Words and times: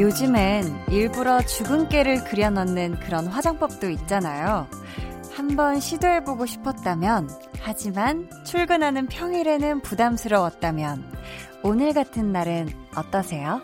요즘엔 0.00 0.86
일부러 0.88 1.42
죽은 1.42 1.90
깨를 1.90 2.24
그려넣는 2.24 2.98
그런 3.00 3.26
화장법도 3.26 3.90
있잖아요. 3.90 4.66
한번 5.34 5.78
시도해보고 5.78 6.46
싶었다면, 6.46 7.28
하지만 7.60 8.30
출근하는 8.46 9.08
평일에는 9.08 9.82
부담스러웠다면, 9.82 11.04
오늘 11.62 11.92
같은 11.92 12.32
날은 12.32 12.70
어떠세요? 12.96 13.60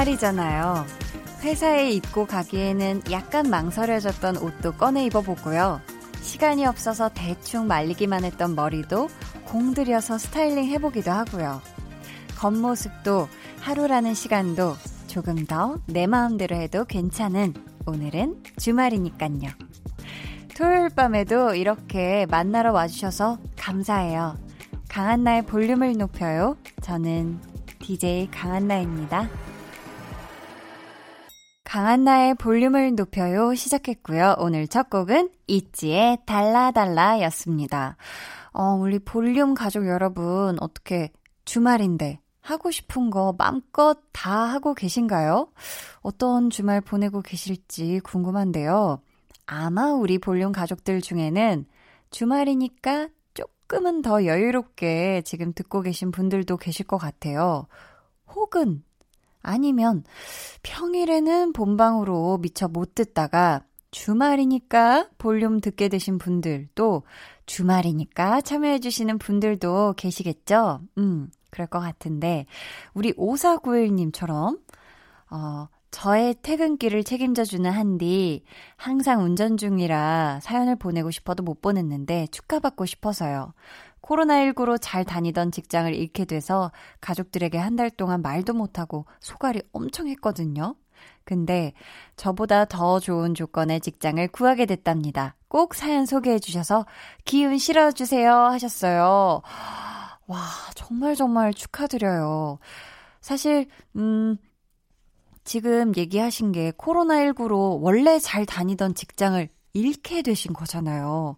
주말이잖아요. 0.00 0.86
회사에 1.42 1.90
입고 1.90 2.26
가기에는 2.26 3.02
약간 3.10 3.50
망설여졌던 3.50 4.38
옷도 4.38 4.72
꺼내 4.72 5.04
입어보고요. 5.06 5.80
시간이 6.22 6.64
없어서 6.64 7.10
대충 7.12 7.66
말리기만 7.66 8.24
했던 8.24 8.54
머리도 8.54 9.08
공들여서 9.44 10.16
스타일링 10.16 10.64
해보기도 10.64 11.10
하고요. 11.10 11.60
겉모습도 12.38 13.28
하루라는 13.60 14.14
시간도 14.14 14.76
조금 15.06 15.44
더 15.44 15.78
내 15.86 16.06
마음대로 16.06 16.56
해도 16.56 16.84
괜찮은 16.86 17.52
오늘은 17.84 18.42
주말이니깐요. 18.58 19.50
토요일 20.56 20.88
밤에도 20.90 21.54
이렇게 21.54 22.26
만나러 22.30 22.72
와주셔서 22.72 23.38
감사해요. 23.58 24.36
강한나의 24.88 25.42
볼륨을 25.42 25.92
높여요. 25.98 26.56
저는 26.80 27.38
DJ 27.80 28.30
강한나입니다. 28.30 29.28
강한나의 31.70 32.34
볼륨을 32.34 32.96
높여요 32.96 33.54
시작했고요. 33.54 34.34
오늘 34.40 34.66
첫 34.66 34.90
곡은 34.90 35.30
있지의 35.46 36.18
달라달라 36.26 37.20
였습니다. 37.20 37.96
어, 38.52 38.72
우리 38.72 38.98
볼륨 38.98 39.54
가족 39.54 39.86
여러분, 39.86 40.56
어떻게 40.58 41.12
주말인데 41.44 42.18
하고 42.40 42.72
싶은 42.72 43.10
거 43.10 43.36
마음껏 43.38 43.96
다 44.10 44.32
하고 44.32 44.74
계신가요? 44.74 45.52
어떤 46.00 46.50
주말 46.50 46.80
보내고 46.80 47.22
계실지 47.22 48.00
궁금한데요. 48.02 49.00
아마 49.46 49.92
우리 49.92 50.18
볼륨 50.18 50.50
가족들 50.50 51.00
중에는 51.00 51.66
주말이니까 52.10 53.10
조금은 53.32 54.02
더 54.02 54.24
여유롭게 54.24 55.22
지금 55.24 55.52
듣고 55.52 55.82
계신 55.82 56.10
분들도 56.10 56.56
계실 56.56 56.84
것 56.84 56.98
같아요. 56.98 57.68
혹은 58.26 58.82
아니면 59.42 60.04
평일에는 60.62 61.52
본방으로 61.52 62.38
미처 62.38 62.68
못 62.68 62.94
듣다가 62.94 63.64
주말이니까 63.90 65.08
볼륨 65.18 65.60
듣게 65.60 65.88
되신 65.88 66.18
분들도 66.18 67.02
주말이니까 67.46 68.40
참여해주시는 68.42 69.18
분들도 69.18 69.94
계시겠죠? 69.96 70.80
음, 70.98 71.28
그럴 71.50 71.66
것 71.66 71.80
같은데, 71.80 72.46
우리 72.94 73.12
5491님처럼, 73.14 74.60
어, 75.30 75.68
저의 75.90 76.36
퇴근길을 76.42 77.02
책임져주는 77.02 77.68
한디, 77.68 78.44
항상 78.76 79.24
운전 79.24 79.56
중이라 79.56 80.38
사연을 80.40 80.76
보내고 80.76 81.10
싶어도 81.10 81.42
못 81.42 81.60
보냈는데 81.60 82.28
축하받고 82.30 82.86
싶어서요. 82.86 83.52
코로나19로 84.02 84.78
잘 84.80 85.04
다니던 85.04 85.52
직장을 85.52 85.92
잃게 85.94 86.24
돼서 86.24 86.72
가족들에게 87.00 87.58
한 87.58 87.76
달 87.76 87.90
동안 87.90 88.20
말도 88.22 88.52
못하고 88.54 89.06
소갈이 89.20 89.62
엄청 89.72 90.08
했거든요. 90.08 90.74
근데 91.24 91.72
저보다 92.16 92.64
더 92.66 92.98
좋은 93.00 93.34
조건의 93.34 93.80
직장을 93.80 94.26
구하게 94.28 94.66
됐답니다. 94.66 95.36
꼭 95.48 95.74
사연 95.74 96.04
소개해 96.04 96.38
주셔서 96.40 96.84
기운 97.24 97.56
실어주세요 97.58 98.32
하셨어요. 98.34 99.40
와, 100.26 100.38
정말 100.74 101.16
정말 101.16 101.54
축하드려요. 101.54 102.58
사실, 103.20 103.66
음, 103.96 104.36
지금 105.44 105.92
얘기하신 105.96 106.52
게 106.52 106.70
코로나19로 106.72 107.78
원래 107.80 108.18
잘 108.18 108.46
다니던 108.46 108.94
직장을 108.94 109.48
잃게 109.72 110.22
되신 110.22 110.52
거잖아요. 110.52 111.36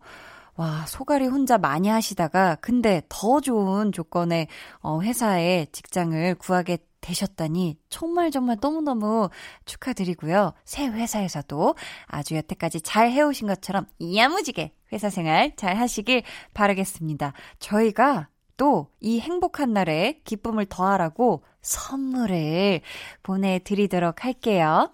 와, 0.62 0.86
소갈이 0.86 1.26
혼자 1.26 1.58
많이 1.58 1.88
하시다가, 1.88 2.54
근데 2.60 3.02
더 3.08 3.40
좋은 3.40 3.90
조건의 3.90 4.46
어, 4.78 5.00
회사에 5.00 5.66
직장을 5.72 6.36
구하게 6.36 6.78
되셨다니 7.00 7.78
정말 7.88 8.30
정말 8.30 8.58
너무너무 8.60 9.28
축하드리고요. 9.64 10.52
새 10.64 10.86
회사에서도 10.86 11.74
아주 12.06 12.36
여태까지 12.36 12.82
잘 12.82 13.10
해오신 13.10 13.48
것처럼 13.48 13.86
야무지게 14.16 14.72
회사 14.92 15.10
생활 15.10 15.52
잘 15.56 15.76
하시길 15.76 16.22
바라겠습니다. 16.54 17.32
저희가 17.58 18.28
또 18.56 18.86
이 19.00 19.18
행복한 19.18 19.72
날에 19.72 20.20
기쁨을 20.22 20.66
더하라고 20.66 21.42
선물을 21.62 22.82
보내드리도록 23.24 24.24
할게요. 24.24 24.92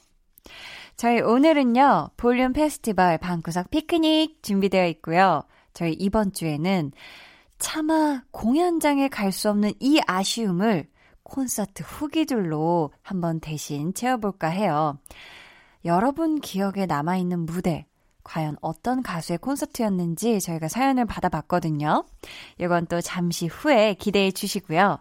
저희 0.97 1.21
오늘은요, 1.21 2.12
볼륨 2.17 2.55
페스티벌 2.55 3.19
방구석 3.19 3.71
피크닉 3.71 4.43
준비되어 4.43 4.87
있고요. 4.87 5.43
저희 5.78 5.93
이번 5.93 6.33
주에는 6.33 6.91
차마 7.61 8.22
공연장에 8.33 9.06
갈 9.06 9.31
수 9.31 9.49
없는 9.49 9.75
이 9.78 10.00
아쉬움을 10.09 10.89
콘서트 11.22 11.84
후기들로 11.84 12.93
한번 13.00 13.39
대신 13.39 13.94
채워볼까 13.94 14.49
해요. 14.49 14.99
여러분 15.84 16.41
기억에 16.41 16.87
남아있는 16.87 17.47
무대, 17.47 17.87
과연 18.25 18.56
어떤 18.61 19.05
가수의 19.05 19.38
콘서트였는지 19.38 20.41
저희가 20.41 20.67
사연을 20.67 21.05
받아봤거든요. 21.05 22.05
이건 22.59 22.87
또 22.87 23.00
잠시 23.00 23.47
후에 23.47 23.94
기대해 23.94 24.33
주시고요. 24.33 24.99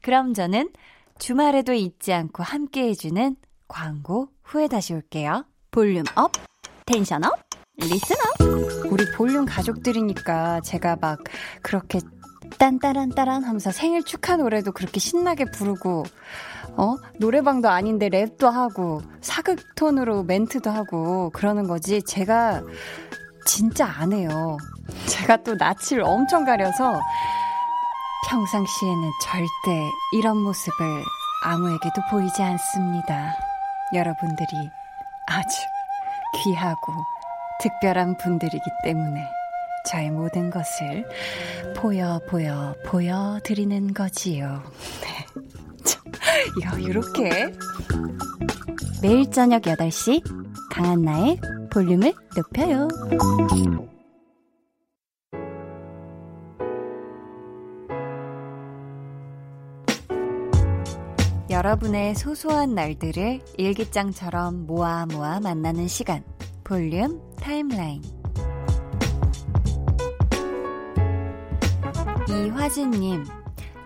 그럼 0.00 0.32
저는 0.32 0.70
주말에도 1.18 1.72
잊지 1.72 2.12
않고 2.12 2.44
함께 2.44 2.88
해주는 2.90 3.34
광고 3.66 4.28
후에 4.44 4.68
다시 4.68 4.94
올게요. 4.94 5.44
volume 5.72 6.04
up, 6.14 6.30
tension 6.86 7.24
up, 7.24 7.32
up. 7.80 8.90
우리 8.90 9.10
볼륨 9.12 9.44
가족들이니까 9.44 10.60
제가 10.60 10.96
막 11.00 11.18
그렇게 11.62 12.00
딴따란따란 12.58 13.44
하면서 13.44 13.72
생일 13.72 14.04
축하 14.04 14.36
노래도 14.36 14.72
그렇게 14.72 15.00
신나게 15.00 15.46
부르고, 15.46 16.04
어? 16.76 16.96
노래방도 17.18 17.68
아닌데 17.68 18.08
랩도 18.08 18.50
하고, 18.50 19.02
사극톤으로 19.20 20.22
멘트도 20.24 20.70
하고, 20.70 21.30
그러는 21.30 21.66
거지. 21.66 22.02
제가 22.02 22.62
진짜 23.46 23.86
안 23.86 24.12
해요. 24.12 24.56
제가 25.06 25.38
또 25.38 25.54
낯을 25.54 26.02
엄청 26.02 26.44
가려서 26.44 27.00
평상시에는 28.28 29.10
절대 29.22 29.90
이런 30.12 30.38
모습을 30.38 31.04
아무에게도 31.42 32.02
보이지 32.10 32.42
않습니다. 32.42 33.34
여러분들이 33.94 34.70
아주 35.26 35.58
귀하고 36.42 36.92
특별한 37.60 38.16
분들이기 38.18 38.64
때문에 38.82 39.28
저의 39.86 40.10
모든 40.10 40.50
것을 40.50 41.06
보여 41.76 42.20
보여 42.28 42.74
보여 42.86 43.38
드리는 43.44 43.92
거지요. 43.92 44.62
네. 45.02 46.64
야, 46.64 46.72
이렇게 46.78 47.52
매일 49.02 49.30
저녁 49.30 49.62
8시 49.62 50.22
강한나의 50.70 51.38
볼륨을 51.70 52.14
높여요. 52.34 52.88
여러분의 61.50 62.16
소소한 62.16 62.74
날들을 62.74 63.40
일기장처럼 63.58 64.66
모아 64.66 65.06
모아 65.06 65.38
만나는 65.40 65.86
시간. 65.86 66.24
볼륨 66.64 67.20
타임라인. 67.44 68.02
이화진님, 72.26 73.24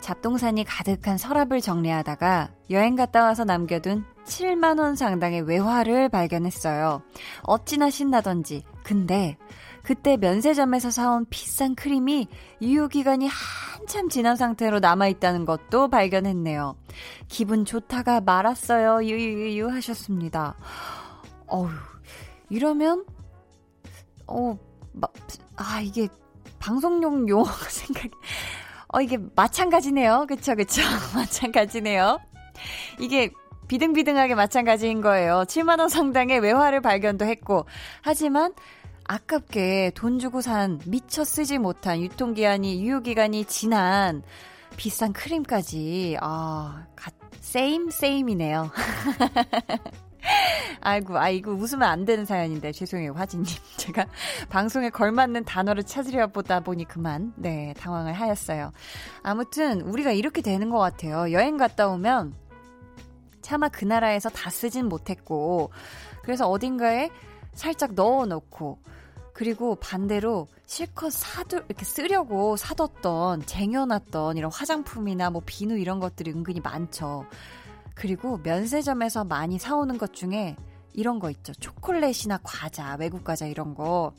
잡동산이 0.00 0.62
가득한 0.62 1.18
서랍을 1.18 1.60
정리하다가 1.60 2.50
여행 2.70 2.94
갔다 2.94 3.24
와서 3.24 3.42
남겨둔 3.42 4.04
7만원 4.24 4.94
상당의 4.94 5.42
외화를 5.42 6.08
발견했어요. 6.08 7.02
어찌나 7.42 7.90
신나던지. 7.90 8.62
근데 8.84 9.36
그때 9.82 10.16
면세점에서 10.16 10.92
사온 10.92 11.26
비싼 11.28 11.74
크림이 11.74 12.28
유효기간이 12.62 13.26
한 13.26 13.68
한참 13.78 14.08
지난 14.10 14.36
상태로 14.36 14.80
남아있다는 14.80 15.46
것도 15.46 15.88
발견했네요. 15.88 16.76
기분 17.28 17.64
좋다가 17.64 18.20
말았어요. 18.20 19.02
유유유 19.04 19.68
하셨습니다. 19.68 20.56
어휴, 21.46 21.70
이러면, 22.50 23.06
어, 24.28 24.58
마, 24.92 25.08
아, 25.56 25.80
이게 25.80 26.08
방송용 26.58 27.28
용어 27.28 27.44
생각, 27.68 28.10
어, 28.88 29.00
이게 29.00 29.18
마찬가지네요. 29.34 30.26
그쵸, 30.28 30.54
그쵸. 30.54 30.82
마찬가지네요. 31.14 32.18
이게 33.00 33.30
비등비등하게 33.68 34.34
마찬가지인 34.34 35.02
거예요. 35.02 35.44
7만원 35.46 35.88
상당의 35.88 36.40
외화를 36.40 36.80
발견도 36.80 37.24
했고. 37.26 37.66
하지만, 38.02 38.54
아깝게 39.04 39.92
돈 39.94 40.18
주고 40.18 40.40
산 40.40 40.80
미처 40.86 41.24
쓰지 41.24 41.58
못한 41.58 42.00
유통기한이, 42.00 42.82
유효기간이 42.82 43.44
지난 43.46 44.22
비싼 44.76 45.12
크림까지, 45.12 46.16
아, 46.20 46.86
가, 46.94 47.10
세임, 47.40 47.90
세임이네요. 47.90 48.70
아이고, 50.80 51.18
아이고, 51.18 51.52
웃으면 51.52 51.88
안 51.88 52.04
되는 52.04 52.24
사연인데, 52.24 52.72
죄송해요, 52.72 53.12
화진님. 53.12 53.46
제가 53.76 54.06
방송에 54.48 54.90
걸맞는 54.90 55.44
단어를 55.44 55.84
찾으려 55.84 56.28
보다 56.28 56.60
보니 56.60 56.84
그만, 56.84 57.32
네, 57.36 57.74
당황을 57.78 58.12
하였어요. 58.12 58.72
아무튼, 59.22 59.80
우리가 59.82 60.12
이렇게 60.12 60.40
되는 60.40 60.70
것 60.70 60.78
같아요. 60.78 61.32
여행 61.32 61.56
갔다 61.56 61.88
오면, 61.88 62.34
차마 63.42 63.68
그 63.68 63.84
나라에서 63.84 64.28
다 64.28 64.50
쓰진 64.50 64.86
못했고, 64.88 65.70
그래서 66.22 66.48
어딘가에 66.48 67.10
살짝 67.54 67.94
넣어 67.94 68.26
놓고, 68.26 68.78
그리고 69.32 69.76
반대로 69.76 70.48
실컷 70.66 71.12
사두, 71.12 71.56
이렇게 71.68 71.84
쓰려고 71.84 72.56
사뒀던, 72.56 73.46
쟁여놨던 73.46 74.36
이런 74.36 74.50
화장품이나 74.52 75.30
뭐 75.30 75.42
비누 75.46 75.78
이런 75.78 76.00
것들이 76.00 76.32
은근히 76.32 76.60
많죠. 76.60 77.24
그리고 77.98 78.38
면세점에서 78.44 79.24
많이 79.24 79.58
사오는 79.58 79.98
것 79.98 80.12
중에 80.12 80.54
이런 80.94 81.18
거 81.18 81.30
있죠. 81.30 81.52
초콜릿이나 81.54 82.38
과자, 82.44 82.96
외국 82.98 83.24
과자 83.24 83.46
이런 83.46 83.74
거. 83.74 84.12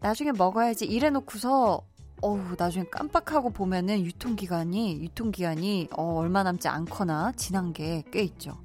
나중에 0.00 0.30
먹어야지 0.30 0.86
이래 0.86 1.10
놓고서 1.10 1.82
어우, 2.22 2.40
나중에 2.56 2.84
깜빡하고 2.90 3.50
보면은 3.50 4.04
유통기간이, 4.04 5.00
유통기한이, 5.02 5.88
어, 5.96 6.14
얼마 6.14 6.42
남지 6.44 6.68
않거나 6.68 7.32
지난 7.36 7.72
게 7.72 8.02
꽤 8.12 8.22
있죠. 8.22 8.56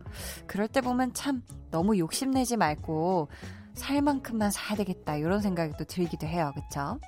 그럴 0.47 0.67
때 0.67 0.81
보면 0.81 1.13
참 1.13 1.41
너무 1.71 1.97
욕심내지 1.97 2.57
말고 2.57 3.29
살 3.73 4.01
만큼만 4.03 4.51
사야 4.51 4.77
되겠다, 4.77 5.17
이런 5.17 5.41
생각이 5.41 5.73
또 5.79 5.83
들기도 5.85 6.27
해요. 6.27 6.51
그쵸? 6.55 6.99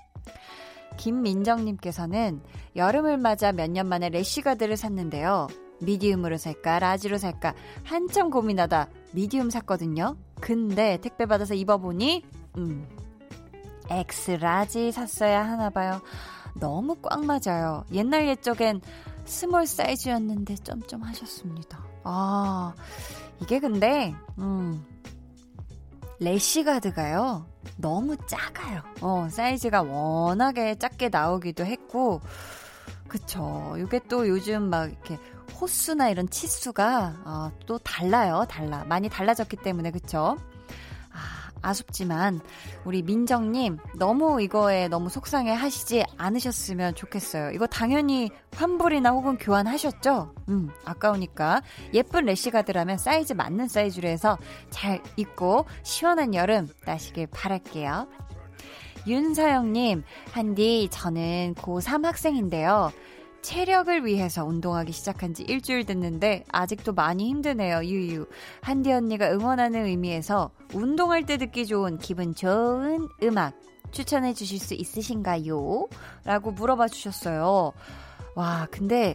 김민정님께서는 0.98 2.42
여름을 2.76 3.18
맞아 3.18 3.52
몇 3.52 3.70
년 3.70 3.88
만에 3.88 4.10
래쉬가드를 4.10 4.78
샀는데요. 4.78 5.48
medium으로 5.82 6.38
살까, 6.38 6.80
large로 6.80 7.18
살까, 7.18 7.54
한참 7.83 8.30
고민하다 8.30 8.88
medium 9.12 9.50
샀거든요. 9.50 10.16
근데 10.39 10.98
택배 11.01 11.25
받아서 11.25 11.54
입어보니, 11.54 12.24
음, 12.57 12.88
X 13.90 14.32
large 14.32 14.92
샀어야 14.92 15.45
하나 15.48 15.69
봐요. 15.69 16.01
너무 16.56 16.95
꽉 17.01 17.24
맞아요. 17.25 17.83
옛날 17.92 18.27
옛적엔 18.27 18.81
small 19.26 19.68
사이즈였는데 19.68 20.56
점점 20.56 21.04
하셨습니다. 21.04 21.83
아, 22.04 22.74
이게 23.42 23.60
근데, 23.60 24.13
음, 24.38 24.86
래쉬가드가요. 26.20 27.46
너무 27.77 28.16
작아요. 28.27 28.81
어, 29.01 29.27
사이즈가 29.30 29.81
워낙에 29.81 30.75
작게 30.75 31.10
나오기도 31.10 31.66
했고, 31.66 32.22
그쵸. 33.07 33.75
이게 33.77 34.00
또 34.07 34.27
요즘 34.27 34.69
막 34.69 34.89
이렇게 34.89 35.18
호수나 35.54 36.10
이런 36.10 36.30
치수가 36.30 37.16
어, 37.26 37.52
또 37.66 37.78
달라요. 37.80 38.46
달라. 38.50 38.84
많이 38.86 39.10
달라졌기 39.10 39.58
때문에 39.58 39.92
그쵸? 39.92 40.38
아, 41.12 41.52
아쉽지만 41.62 42.42
우리 42.84 43.02
민정님 43.02 43.78
너무 43.98 44.42
이거에 44.42 44.88
너무 44.88 45.10
속상해 45.10 45.54
하시지 45.54 46.04
않으셨으면 46.18 46.96
좋겠어요. 46.96 47.52
이거 47.52 47.68
당연히 47.68 48.30
환불이나 48.56 49.12
혹은 49.12 49.38
교환하셨죠? 49.38 50.34
음, 50.50 50.70
아까우니까 50.84 51.62
예쁜 51.94 52.26
래시가드라면 52.26 52.98
사이즈 52.98 53.34
맞는 53.34 53.68
사이즈로 53.68 54.08
해서 54.08 54.38
잘 54.70 55.02
입고 55.16 55.66
시원한 55.84 56.36
여름 56.36 56.70
나시길 56.86 57.28
바랄게요. 57.28 58.08
윤서영님, 59.08 60.04
한디, 60.32 60.88
저는 60.92 61.54
고3 61.60 62.04
학생인데요. 62.06 62.92
체력을 63.46 64.08
위해서 64.08 64.44
운동하기 64.44 64.92
시작한 64.92 65.36
지 65.36 65.44
일주일 65.44 65.86
됐는데 65.86 66.46
아직도 66.52 66.94
많이 66.94 67.30
힘드네요. 67.30 67.84
유유. 67.84 68.26
한디 68.62 68.92
언니가 68.92 69.32
응원하는 69.32 69.86
의미에서 69.86 70.50
운동할 70.74 71.28
때 71.28 71.38
듣기 71.38 71.68
좋은 71.68 72.00
기분 72.00 72.34
좋은 72.34 73.08
음악 73.22 73.54
추천해 73.92 74.34
주실 74.34 74.58
수 74.58 74.74
있으신가요? 74.74 75.88
라고 76.24 76.52
물어봐 76.54 76.88
주셨어요. 76.88 77.72
와, 78.34 78.68
근데 78.72 79.14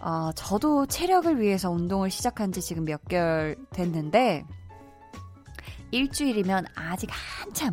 어, 0.00 0.32
저도 0.34 0.86
체력을 0.86 1.40
위해서 1.40 1.70
운동을 1.70 2.10
시작한 2.10 2.50
지 2.50 2.60
지금 2.60 2.84
몇 2.84 3.06
개월 3.06 3.54
됐는데 3.70 4.44
일주일이면 5.92 6.66
아직 6.74 7.08
한참 7.12 7.72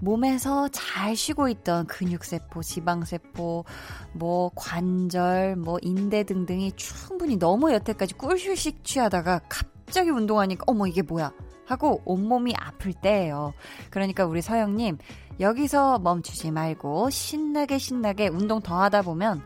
몸에서 0.00 0.68
잘 0.68 1.16
쉬고 1.16 1.48
있던 1.48 1.86
근육세포, 1.86 2.62
지방세포, 2.62 3.64
뭐 4.12 4.50
관절, 4.54 5.56
뭐 5.56 5.78
인대 5.82 6.24
등등이 6.24 6.72
충분히 6.72 7.36
너무 7.36 7.72
여태까지 7.72 8.14
꿀휴식 8.14 8.84
취하다가 8.84 9.40
갑자기 9.48 10.10
운동하니까 10.10 10.64
어머 10.66 10.86
이게 10.86 11.02
뭐야 11.02 11.32
하고 11.66 12.02
온몸이 12.04 12.54
아플 12.58 12.92
때예요. 12.92 13.54
그러니까 13.90 14.26
우리 14.26 14.42
서영님 14.42 14.98
여기서 15.40 15.98
멈추지 15.98 16.50
말고 16.50 17.10
신나게 17.10 17.78
신나게 17.78 18.28
운동 18.28 18.60
더 18.60 18.80
하다 18.82 19.02
보면 19.02 19.42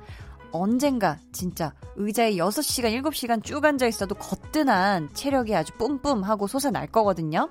언젠가 0.50 1.18
진짜 1.32 1.74
의자에 1.96 2.32
6시간, 2.36 3.02
7시간 3.02 3.44
쭉 3.44 3.64
앉아 3.64 3.86
있어도 3.86 4.14
거뜬한 4.14 5.10
체력이 5.12 5.54
아주 5.54 5.74
뿜뿜하고 5.74 6.46
솟아날 6.46 6.86
거거든요. 6.86 7.50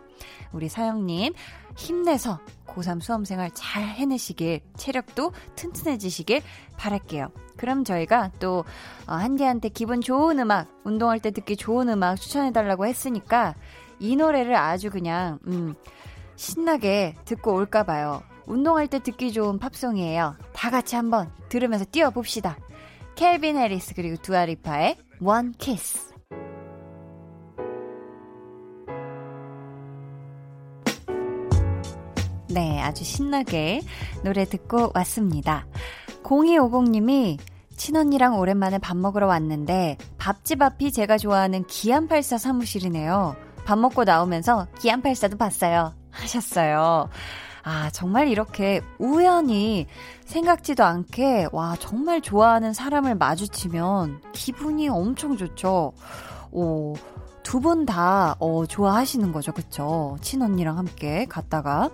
우리 0.51 0.67
사영님 0.67 1.33
힘내서 1.75 2.39
고3 2.77 3.01
수험생활 3.01 3.51
잘 3.53 3.83
해내시길, 3.83 4.61
체력도 4.77 5.33
튼튼해지시길 5.55 6.41
바랄게요. 6.77 7.29
그럼 7.57 7.83
저희가 7.83 8.31
또, 8.39 8.63
어, 9.07 9.13
한디한테 9.13 9.69
기분 9.69 10.01
좋은 10.01 10.39
음악, 10.39 10.67
운동할 10.83 11.19
때 11.19 11.31
듣기 11.31 11.57
좋은 11.57 11.89
음악 11.89 12.15
추천해달라고 12.15 12.85
했으니까, 12.85 13.55
이 13.99 14.15
노래를 14.15 14.55
아주 14.55 14.89
그냥, 14.91 15.39
음, 15.47 15.73
신나게 16.35 17.15
듣고 17.25 17.55
올까 17.55 17.83
봐요. 17.83 18.21
운동할 18.45 18.87
때 18.87 18.99
듣기 18.99 19.33
좋은 19.33 19.57
팝송이에요. 19.57 20.35
다 20.53 20.69
같이 20.69 20.95
한번 20.95 21.31
들으면서 21.49 21.83
뛰어봅시다. 21.85 22.57
켈빈 23.15 23.57
해리스 23.57 23.95
그리고 23.95 24.15
두아리파의 24.21 24.97
One 25.21 25.53
Kiss. 25.57 26.06
네, 32.57 32.81
아주 32.81 33.03
신나게 33.03 33.81
노래 34.23 34.43
듣고 34.43 34.89
왔습니다. 34.95 35.67
0250님이 36.23 37.37
친언니랑 37.75 38.39
오랜만에 38.39 38.79
밥 38.79 38.97
먹으러 38.97 39.27
왔는데 39.27 39.95
밥집 40.17 40.63
앞이 40.63 40.91
제가 40.91 41.19
좋아하는 41.19 41.65
기안84 41.65 42.39
사무실이네요. 42.39 43.35
밥 43.63 43.77
먹고 43.77 44.05
나오면서 44.05 44.65
기안84도 44.79 45.37
봤어요. 45.37 45.93
하셨어요. 46.09 47.09
아, 47.61 47.91
정말 47.91 48.27
이렇게 48.27 48.81
우연히 48.97 49.85
생각지도 50.25 50.83
않게, 50.83 51.49
와, 51.51 51.75
정말 51.79 52.21
좋아하는 52.21 52.73
사람을 52.73 53.13
마주치면 53.13 54.21
기분이 54.33 54.89
엄청 54.89 55.37
좋죠. 55.37 55.93
오, 56.51 56.95
두 57.43 57.59
분 57.59 57.85
다, 57.85 58.35
어, 58.39 58.65
좋아하시는 58.65 59.31
거죠. 59.31 59.51
그쵸? 59.51 60.17
친언니랑 60.21 60.79
함께 60.79 61.27
갔다가. 61.29 61.91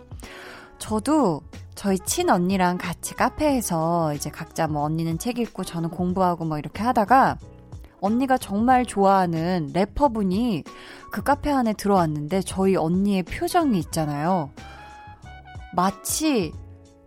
저도 0.84 1.42
저희 1.76 1.98
친 1.98 2.30
언니랑 2.30 2.78
같이 2.78 3.16
카페에서 3.16 4.14
이제 4.16 4.30
각자 4.30 4.68
뭐 4.68 4.84
언니는 4.84 5.18
책 5.18 5.40
읽고 5.40 5.64
저는 5.64 5.90
공부하고 5.90 6.44
뭐 6.44 6.60
이렇게 6.60 6.84
하다가 6.84 7.38
언니가 8.02 8.38
정말 8.38 8.86
좋아하는 8.86 9.72
래퍼분이 9.74 10.66
그 11.10 11.24
카페 11.24 11.52
안에 11.52 11.72
들어왔는데 11.72 12.42
저희 12.42 12.76
언니의 12.76 13.24
표정이 13.24 13.80
있잖아요. 13.80 14.50
마치 15.74 16.52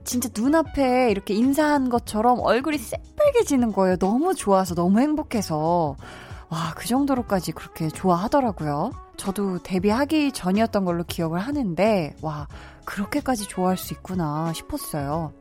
진짜 0.04 0.30
눈앞에 0.34 1.10
이렇게 1.10 1.34
인사한 1.34 1.90
것처럼 1.90 2.40
얼굴이 2.40 2.78
새빨개지는 2.78 3.72
거예요. 3.72 3.98
너무 3.98 4.34
좋아서, 4.34 4.74
너무 4.74 5.00
행복해서. 5.00 5.96
와, 6.48 6.72
그 6.76 6.86
정도로까지 6.86 7.52
그렇게 7.52 7.88
좋아하더라고요. 7.88 8.92
저도 9.16 9.58
데뷔하기 9.62 10.32
전이었던 10.32 10.84
걸로 10.84 11.02
기억을 11.04 11.40
하는데, 11.40 12.14
와, 12.22 12.46
그렇게까지 12.84 13.48
좋아할 13.48 13.76
수 13.76 13.94
있구나 13.94 14.52
싶었어요. 14.52 15.32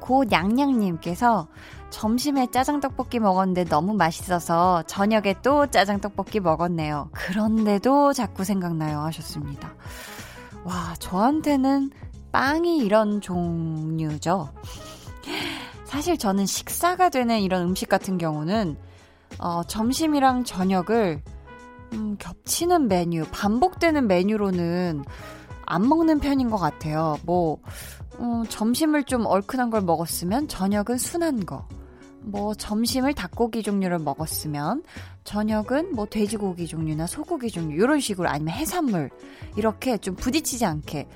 고냥냥님께서 0.00 1.48
점심에 1.88 2.50
짜장떡볶이 2.50 3.20
먹었는데 3.20 3.64
너무 3.64 3.94
맛있어서 3.94 4.82
저녁에 4.82 5.36
또 5.42 5.68
짜장떡볶이 5.68 6.40
먹었네요. 6.40 7.08
그런데도 7.12 8.12
자꾸 8.12 8.42
생각나요 8.44 8.98
하셨습니다. 9.00 9.74
와, 10.64 10.94
저한테는 10.98 11.92
빵이 12.32 12.78
이런 12.78 13.20
종류죠. 13.20 14.48
사실 15.84 16.18
저는 16.18 16.46
식사가 16.46 17.10
되는 17.10 17.40
이런 17.40 17.62
음식 17.62 17.88
같은 17.88 18.18
경우는 18.18 18.76
어, 19.38 19.62
점심이랑 19.64 20.44
저녁을 20.44 21.22
음, 21.92 22.16
겹치는 22.18 22.88
메뉴, 22.88 23.24
반복되는 23.30 24.06
메뉴로는 24.06 25.04
안 25.66 25.88
먹는 25.88 26.18
편인 26.20 26.50
것 26.50 26.56
같아요. 26.58 27.18
뭐, 27.24 27.58
음, 28.20 28.44
점심을 28.48 29.04
좀 29.04 29.26
얼큰한 29.26 29.70
걸 29.70 29.80
먹었으면 29.82 30.48
저녁은 30.48 30.98
순한 30.98 31.46
거. 31.46 31.66
뭐, 32.20 32.54
점심을 32.54 33.14
닭고기 33.14 33.62
종류를 33.62 33.98
먹었으면 33.98 34.82
저녁은 35.24 35.94
뭐 35.94 36.06
돼지고기 36.06 36.66
종류나 36.66 37.06
소고기 37.06 37.50
종류, 37.50 37.76
이런 37.82 38.00
식으로 38.00 38.28
아니면 38.28 38.54
해산물. 38.54 39.10
이렇게 39.56 39.98
좀 39.98 40.16
부딪히지 40.16 40.64
않게. 40.64 41.06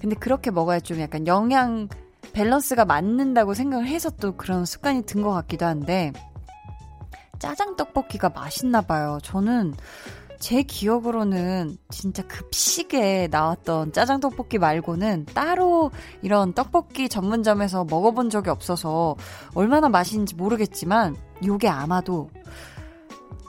근데 0.00 0.14
그렇게 0.16 0.50
먹어야 0.50 0.80
좀 0.80 1.00
약간 1.00 1.26
영양 1.26 1.88
밸런스가 2.32 2.84
맞는다고 2.84 3.54
생각을 3.54 3.86
해서 3.88 4.10
또 4.10 4.36
그런 4.36 4.64
습관이 4.64 5.02
든 5.02 5.22
것 5.22 5.32
같기도 5.32 5.66
한데, 5.66 6.12
짜장 7.38 7.76
떡볶이가 7.76 8.30
맛있나 8.30 8.80
봐요. 8.80 9.18
저는 9.22 9.74
제 10.38 10.62
기억으로는 10.62 11.76
진짜 11.90 12.22
급식에 12.26 13.28
나왔던 13.30 13.92
짜장 13.92 14.20
떡볶이 14.20 14.58
말고는 14.58 15.26
따로 15.34 15.90
이런 16.22 16.52
떡볶이 16.52 17.08
전문점에서 17.08 17.84
먹어본 17.84 18.30
적이 18.30 18.50
없어서 18.50 19.16
얼마나 19.54 19.88
맛있는지 19.88 20.36
모르겠지만 20.36 21.16
요게 21.44 21.68
아마도 21.68 22.30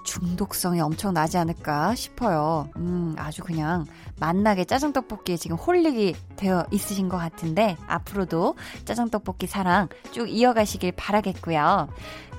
중독성이 0.10 0.82
엄청 0.82 1.13
나지 1.13 1.38
않을까 1.38 1.94
싶어요. 1.94 2.68
음, 2.78 3.13
아주 3.20 3.44
그냥 3.44 3.86
맛나게 4.20 4.66
짜장떡볶이에 4.66 5.38
지금 5.38 5.56
홀릭이 5.56 6.16
되어 6.36 6.66
있으신 6.72 7.10
것 7.10 7.18
같은데, 7.18 7.78
앞으로도 7.86 8.56
짜장떡볶이 8.86 9.46
사랑 9.46 9.88
쭉 10.12 10.28
이어가시길 10.28 10.94
바라겠고요. 10.94 11.89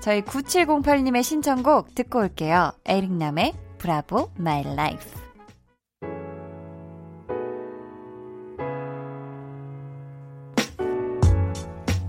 저희 0.01 0.23
9708님의 0.23 1.23
신청곡 1.23 1.95
듣고 1.95 2.19
올게요. 2.19 2.73
에릭남의 2.87 3.55
Bravo 3.79 4.31
My 4.37 4.65
Life. 4.65 5.09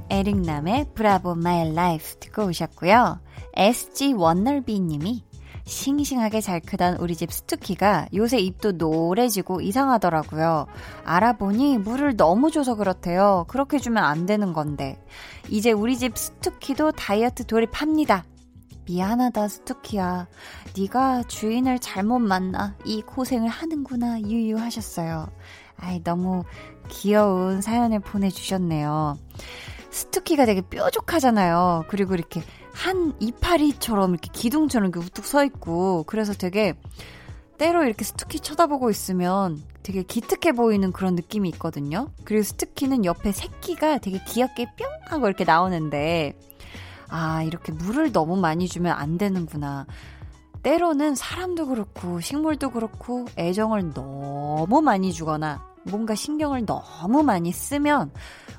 에릭남의 0.10 0.88
Bravo 0.96 1.36
My 1.36 1.72
Life 1.72 2.16
듣고 2.20 2.46
오셨고요. 2.46 3.20
SG 3.54 4.14
원널비 4.14 4.80
님이 4.80 5.24
싱싱하게 5.66 6.42
잘 6.42 6.60
크던 6.60 6.98
우리 6.98 7.16
집 7.16 7.32
스투키가 7.32 8.08
요새 8.14 8.40
입도 8.40 8.74
노래지고 8.74 9.62
이상하더라고요. 9.62 10.68
알아보니 11.04 11.78
물을 11.80 12.16
너무 12.16 12.52
줘서 12.52 12.76
그렇대요. 12.76 13.46
그렇게 13.48 13.80
주면 13.80 14.04
안 14.04 14.26
되는 14.26 14.54
건데. 14.54 15.02
이제 15.50 15.72
우리 15.72 15.98
집 15.98 16.18
스투키도 16.18 16.92
다이어트 16.94 17.46
돌입합니다. 17.46 18.26
미안하다 18.86 19.48
스투키야. 19.48 20.28
네가 20.78 21.24
주인을 21.24 21.80
잘못 21.80 22.20
만나 22.20 22.76
이 22.84 23.02
고생을 23.02 23.48
하는구나 23.48 24.22
유유하셨어요. 24.22 25.30
아이 25.78 26.04
너무 26.04 26.44
귀여운 26.90 27.62
사연을 27.62 28.00
보내주셨네요. 28.00 29.18
스투키가 29.92 30.46
되게 30.46 30.62
뾰족하잖아요. 30.62 31.86
그리고 31.90 32.14
이렇게 32.14 32.42
한 32.74 33.14
이파리처럼 33.20 34.12
이렇게 34.12 34.30
기둥처럼 34.32 34.90
이렇게 34.90 35.06
우뚝 35.06 35.26
서 35.26 35.44
있고 35.44 36.04
그래서 36.08 36.34
되게 36.34 36.74
때로 37.58 37.84
이렇게 37.84 38.04
스투키 38.04 38.40
쳐다보고 38.40 38.90
있으면 38.90 39.62
되게 39.84 40.04
기특해 40.04 40.54
보이는 40.54 40.92
그런 40.92 41.16
느낌이 41.16 41.50
있거든요. 41.50 42.10
그리고 42.24 42.44
스투키는 42.44 43.06
옆에 43.06 43.32
새끼가 43.32 44.00
되게 44.00 44.24
귀엽게 44.26 44.66
뿅 44.78 44.88
하고 45.06 45.28
이렇게 45.28 45.44
나오는데 45.44 46.38
아 47.10 47.44
이렇게 47.44 47.72
물을 47.72 48.12
너무 48.12 48.38
많이 48.38 48.68
주면 48.68 48.94
안 48.98 49.18
되는구나. 49.18 49.86
때로는 50.64 51.16
사람도 51.16 51.68
그렇고 51.68 52.20
식물도 52.20 52.72
그렇고 52.72 53.26
애정을 53.38 53.94
너무 53.94 54.82
많이 54.82 55.12
주거나 55.12 55.64
뭔가 55.84 56.16
신경을 56.16 56.66
너무 56.66 57.24
많이 57.24 57.52
쓰면 57.52 58.12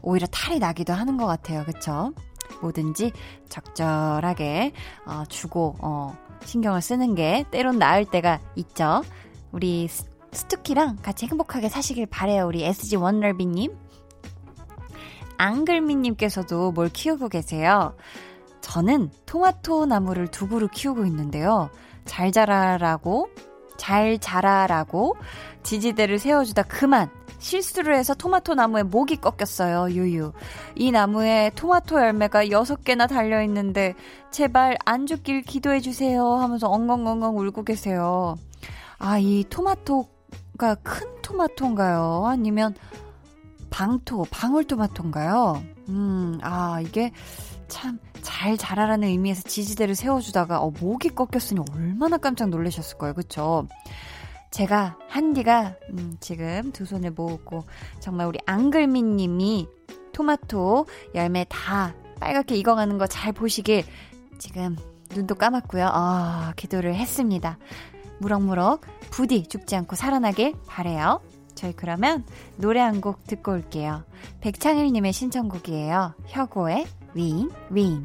오히려 0.02 0.26
탈이 0.26 0.58
나기도 0.58 0.92
하는 0.92 1.16
것 1.16 1.26
같아요. 1.26 1.64
그쵸? 1.64 2.12
뭐든지 2.60 3.12
적절하게 3.48 4.72
어, 5.06 5.24
주고 5.28 5.76
어, 5.80 6.16
신경을 6.44 6.82
쓰는 6.82 7.14
게 7.14 7.44
때론 7.50 7.78
나을 7.78 8.04
때가 8.04 8.40
있죠. 8.56 9.02
우리 9.52 9.88
스투키랑 10.32 10.98
같이 11.02 11.26
행복하게 11.26 11.68
사시길 11.68 12.06
바래요. 12.06 12.46
우리 12.46 12.64
SG 12.64 12.96
원널비님. 12.96 13.76
앙글미님께서도 15.38 16.72
뭘 16.72 16.88
키우고 16.88 17.28
계세요? 17.28 17.94
저는 18.60 19.10
토마토 19.26 19.86
나무를 19.86 20.28
두 20.28 20.48
그루 20.48 20.68
키우고 20.68 21.04
있는데요. 21.06 21.68
잘 22.04 22.32
자라라고, 22.32 23.28
잘 23.76 24.18
자라라고 24.18 25.16
지지대를 25.62 26.18
세워주다 26.18 26.62
그만 26.62 27.10
실수를 27.42 27.96
해서 27.96 28.14
토마토 28.14 28.54
나무에 28.54 28.84
목이 28.84 29.16
꺾였어요, 29.16 29.90
유유. 29.90 30.32
이 30.76 30.92
나무에 30.92 31.50
토마토 31.56 32.00
열매가 32.00 32.46
6개나 32.46 33.08
달려 33.08 33.42
있는데, 33.42 33.94
제발 34.30 34.78
안 34.84 35.06
죽길 35.06 35.42
기도해 35.42 35.80
주세요 35.80 36.24
하면서 36.34 36.68
엉엉엉엉 36.68 37.36
울고 37.38 37.64
계세요. 37.64 38.36
아, 38.98 39.18
이 39.18 39.44
토마토가 39.50 40.76
큰 40.82 41.08
토마토인가요? 41.22 42.26
아니면 42.26 42.74
방토, 43.70 44.24
방울토마토인가요? 44.30 45.62
음, 45.88 46.38
아, 46.42 46.80
이게 46.80 47.10
참 47.68 47.98
잘 48.22 48.56
자라라는 48.56 49.08
의미에서 49.08 49.42
지지대를 49.42 49.94
세워주다가, 49.94 50.60
어, 50.62 50.70
목이 50.70 51.10
꺾였으니 51.10 51.60
얼마나 51.74 52.16
깜짝 52.16 52.48
놀라셨을 52.48 52.96
거예요, 52.96 53.14
그쵸? 53.14 53.66
제가 54.52 54.98
한디가 55.08 55.76
음, 55.90 56.16
지금 56.20 56.70
두 56.72 56.84
손을 56.84 57.10
모으고 57.12 57.64
정말 58.00 58.26
우리 58.26 58.38
앙글민 58.46 59.16
님이 59.16 59.66
토마토 60.12 60.86
열매 61.14 61.46
다 61.48 61.94
빨갛게 62.20 62.54
익어가는 62.56 62.98
거 62.98 63.06
잘 63.06 63.32
보시길 63.32 63.84
지금 64.38 64.76
눈도 65.14 65.34
감았고요. 65.34 65.88
아, 65.90 66.52
기도를 66.56 66.94
했습니다. 66.94 67.58
무럭무럭 68.20 68.82
부디 69.10 69.46
죽지 69.48 69.74
않고 69.76 69.96
살아나길 69.96 70.54
바래요. 70.66 71.20
저희 71.54 71.72
그러면 71.72 72.24
노래 72.56 72.80
한 72.80 73.00
곡 73.00 73.26
듣고 73.26 73.52
올게요. 73.52 74.04
백창일 74.40 74.92
님의 74.92 75.12
신청곡이에요. 75.12 76.14
혁오의 76.26 76.86
윙, 77.14 77.50
윙. 77.70 78.04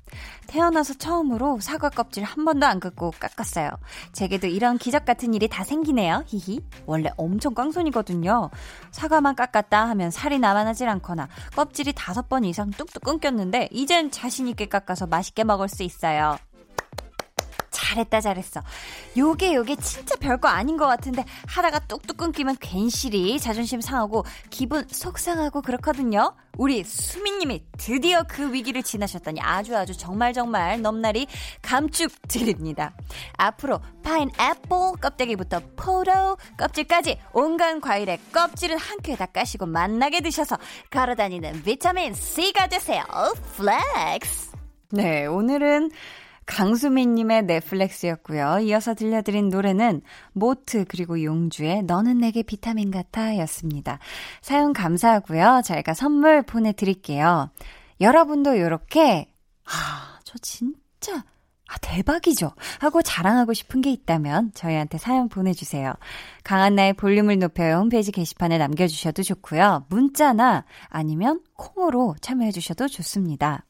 태어나서 0.51 0.95
처음으로 0.95 1.61
사과 1.61 1.89
껍질 1.89 2.25
한 2.25 2.43
번도 2.43 2.65
안 2.65 2.81
긋고 2.81 3.11
깎았어요. 3.19 3.69
제게도 4.11 4.47
이런 4.47 4.77
기적 4.77 5.05
같은 5.05 5.33
일이 5.33 5.47
다 5.47 5.63
생기네요. 5.63 6.25
히히. 6.27 6.59
원래 6.85 7.09
엄청 7.15 7.53
깡손이거든요. 7.53 8.49
사과만 8.91 9.35
깎았다 9.35 9.87
하면 9.89 10.11
살이 10.11 10.39
남아나질 10.39 10.89
않거나 10.89 11.29
껍질이 11.55 11.93
다섯 11.95 12.27
번 12.27 12.43
이상 12.43 12.69
뚝뚝 12.71 13.01
끊겼는데 13.03 13.69
이젠 13.71 14.11
자신있게 14.11 14.67
깎아서 14.67 15.07
맛있게 15.07 15.45
먹을 15.45 15.69
수 15.69 15.83
있어요. 15.83 16.37
잘했다, 17.91 18.21
잘했어. 18.21 18.61
요게, 19.17 19.53
요게 19.55 19.75
진짜 19.77 20.15
별거 20.15 20.47
아닌 20.47 20.77
것 20.77 20.87
같은데, 20.87 21.25
하다가 21.47 21.79
뚝뚝 21.79 22.17
끊기면 22.17 22.57
괜시리 22.59 23.39
자존심 23.39 23.81
상하고, 23.81 24.23
기분 24.49 24.87
속상하고 24.87 25.61
그렇거든요. 25.61 26.33
우리 26.57 26.83
수민님이 26.83 27.63
드디어 27.77 28.23
그 28.23 28.53
위기를 28.53 28.83
지나셨다니 28.83 29.39
아주 29.41 29.75
아주 29.75 29.97
정말 29.97 30.33
정말 30.33 30.81
넘날이 30.81 31.27
감축 31.61 32.11
드립니다. 32.27 32.93
앞으로 33.37 33.79
파인애플 34.03 34.97
껍데기부터 35.01 35.61
포도 35.77 36.37
껍질까지 36.57 37.19
온갖 37.33 37.79
과일의 37.79 38.19
껍질은 38.33 38.77
한 38.77 38.97
큐에 39.01 39.15
다 39.15 39.25
까시고 39.27 39.65
맛나게 39.65 40.19
드셔서 40.19 40.57
걸어다니는 40.89 41.63
비타민 41.63 42.13
C가 42.13 42.67
되세요. 42.67 43.03
flex. 43.55 44.51
네, 44.93 45.25
오늘은 45.25 45.89
강수민님의 46.51 47.43
flex였고요. 47.43 48.59
이어서 48.59 48.93
들려드린 48.93 49.49
노래는 49.49 50.01
모트 50.33 50.83
그리고 50.87 51.23
용주의 51.23 51.81
너는 51.83 52.17
내게 52.17 52.43
비타민 52.43 52.91
같아 52.91 53.37
였습니다. 53.37 53.99
사연 54.41 54.73
감사하고요. 54.73 55.61
저희가 55.63 55.93
선물 55.93 56.43
보내드릴게요. 56.43 57.49
여러분도 58.01 58.55
이렇게 58.55 59.31
아, 59.65 60.19
저 60.25 60.37
진짜 60.39 61.23
아, 61.69 61.77
대박이죠. 61.81 62.51
하고 62.79 63.01
자랑하고 63.01 63.53
싶은 63.53 63.79
게 63.79 63.89
있다면 63.89 64.51
저희한테 64.53 64.97
사연 64.97 65.29
보내주세요. 65.29 65.93
강한나의 66.43 66.93
볼륨을 66.93 67.39
높여요 67.39 67.77
홈페이지 67.77 68.11
게시판에 68.11 68.57
남겨주셔도 68.57 69.23
좋고요. 69.23 69.85
문자나 69.87 70.65
아니면 70.89 71.39
콩으로 71.53 72.15
참여해주셔도 72.19 72.89
좋습니다. 72.89 73.63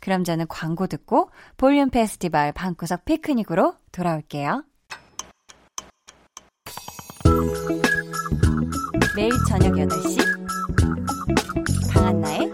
그럼 0.00 0.24
저는 0.24 0.46
광고 0.48 0.86
듣고 0.86 1.30
볼륨 1.56 1.90
페스티벌 1.90 2.52
방구석 2.52 3.04
피크닉으로 3.04 3.74
돌아올게요. 3.92 4.64
매일 9.16 9.30
저녁 9.48 9.74
8시 9.74 10.18
강한나의 11.92 12.50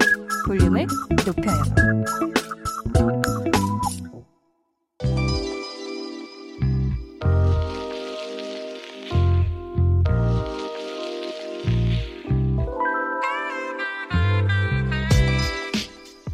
볼륨을 0.47 0.87
높여요. 1.27 2.40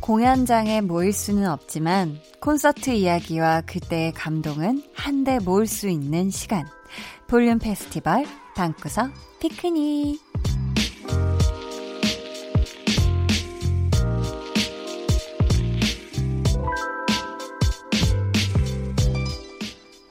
공연장에 0.07 0.83
모일 0.83 1.13
수는 1.13 1.51
없지만 1.51 2.21
콘서트 2.39 2.91
이야기와 2.91 3.63
그때의 3.63 4.13
감동은 4.13 4.85
한데 4.95 5.41
모을 5.41 5.67
수 5.67 5.89
있는 5.89 6.31
시간. 6.31 6.65
볼륨 7.27 7.59
페스티벌 7.59 8.25
방구석 8.55 9.11
피크닉. 9.41 10.21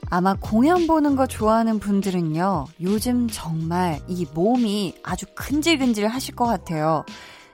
아마 0.09 0.35
공연 0.41 0.87
보는 0.87 1.15
거 1.15 1.25
좋아하는 1.25 1.79
분들은요, 1.79 2.65
요즘 2.81 3.29
정말 3.29 4.01
이 4.09 4.27
몸이 4.33 4.95
아주 5.03 5.25
근질근질 5.35 6.07
하실 6.07 6.35
것 6.35 6.45
같아요. 6.45 7.05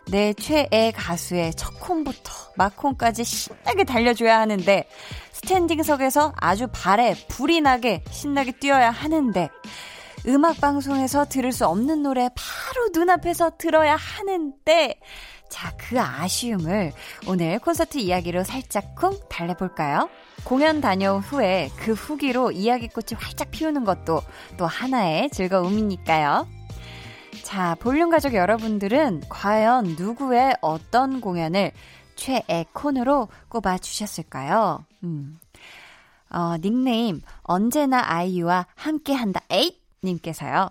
내 0.09 0.33
최애 0.33 0.91
가수의 0.95 1.53
첫 1.55 1.79
콘부터 1.79 2.31
막콘까지 2.55 3.23
신나게 3.23 3.83
달려줘야 3.83 4.39
하는데 4.39 4.87
스탠딩석에서 5.31 6.33
아주 6.37 6.67
발에 6.71 7.15
불이 7.29 7.61
나게 7.61 8.03
신나게 8.09 8.53
뛰어야 8.53 8.89
하는데 8.89 9.49
음악 10.27 10.61
방송에서 10.61 11.25
들을 11.25 11.51
수 11.51 11.65
없는 11.65 12.03
노래 12.03 12.29
바로 12.35 12.89
눈앞에서 12.93 13.57
들어야 13.57 13.95
하는데 13.95 14.99
자, 15.49 15.73
그 15.77 15.99
아쉬움을 15.99 16.93
오늘 17.27 17.59
콘서트 17.59 17.97
이야기로 17.97 18.45
살짝 18.45 18.95
쿵 18.95 19.19
달래볼까요? 19.29 20.09
공연 20.45 20.79
다녀온 20.79 21.19
후에 21.21 21.69
그 21.77 21.91
후기로 21.91 22.51
이야기꽃이 22.51 23.19
활짝 23.19 23.51
피우는 23.51 23.83
것도 23.83 24.21
또 24.57 24.65
하나의 24.65 25.29
즐거움이니까요. 25.29 26.47
자, 27.43 27.75
볼륨 27.79 28.09
가족 28.09 28.33
여러분들은 28.33 29.23
과연 29.29 29.95
누구의 29.97 30.55
어떤 30.61 31.21
공연을 31.21 31.71
최애 32.15 32.65
콘으로 32.73 33.29
꼽아 33.49 33.77
주셨을까요? 33.77 34.85
음. 35.03 35.39
어, 36.29 36.57
닉네임, 36.57 37.21
언제나 37.41 38.03
아이유와 38.05 38.67
함께 38.75 39.13
한다, 39.13 39.41
에잇! 39.49 39.81
님께서요. 40.03 40.69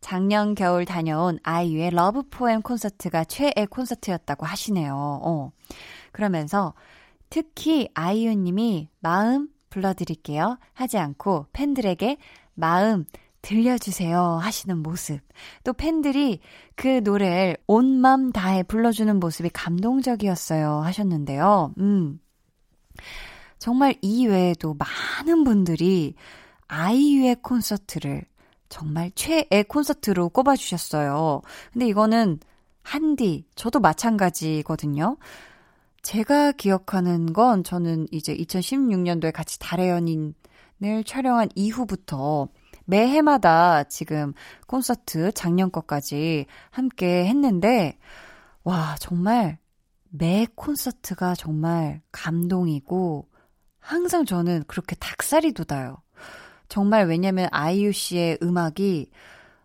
작년 0.00 0.54
겨울 0.54 0.84
다녀온 0.84 1.38
아이유의 1.42 1.90
Love 1.90 2.24
Poem 2.28 2.62
콘서트가 2.62 3.24
최애 3.24 3.66
콘서트였다고 3.70 4.46
하시네요. 4.46 5.20
어. 5.22 5.52
그러면서 6.10 6.74
특히 7.30 7.88
아이유님이 7.94 8.88
마음 9.00 9.48
불러드릴게요. 9.70 10.58
하지 10.74 10.98
않고 10.98 11.46
팬들에게 11.52 12.18
마음 12.54 13.06
들려주세요 13.42 14.38
하시는 14.40 14.78
모습. 14.78 15.20
또 15.64 15.72
팬들이 15.72 16.40
그 16.76 17.00
노래를 17.04 17.56
온 17.66 18.00
맘 18.00 18.32
다해 18.32 18.62
불러주는 18.64 19.18
모습이 19.20 19.50
감동적이었어요 19.50 20.80
하셨는데요. 20.80 21.74
음. 21.78 22.20
정말 23.58 23.94
이 24.02 24.26
외에도 24.26 24.74
많은 24.74 25.44
분들이 25.44 26.14
아이유의 26.68 27.36
콘서트를 27.42 28.24
정말 28.68 29.10
최애 29.14 29.64
콘서트로 29.68 30.30
꼽아주셨어요. 30.30 31.42
근데 31.72 31.86
이거는 31.86 32.40
한디, 32.82 33.46
저도 33.54 33.78
마찬가지거든요. 33.80 35.16
제가 36.02 36.52
기억하는 36.52 37.32
건 37.32 37.62
저는 37.62 38.08
이제 38.10 38.34
2016년도에 38.36 39.32
같이 39.32 39.58
달의 39.60 39.90
연인을 39.90 41.04
촬영한 41.06 41.50
이후부터 41.54 42.48
매 42.84 43.06
해마다 43.08 43.84
지금 43.84 44.32
콘서트 44.66 45.32
작년 45.32 45.70
것까지 45.70 46.46
함께 46.70 47.26
했는데, 47.26 47.98
와, 48.64 48.96
정말 48.98 49.58
매 50.10 50.46
콘서트가 50.54 51.34
정말 51.34 52.02
감동이고, 52.12 53.28
항상 53.78 54.24
저는 54.24 54.64
그렇게 54.66 54.94
닭살이 54.96 55.52
돋아요. 55.52 56.02
정말 56.68 57.06
왜냐면 57.06 57.48
아이유 57.50 57.92
씨의 57.92 58.38
음악이 58.42 59.10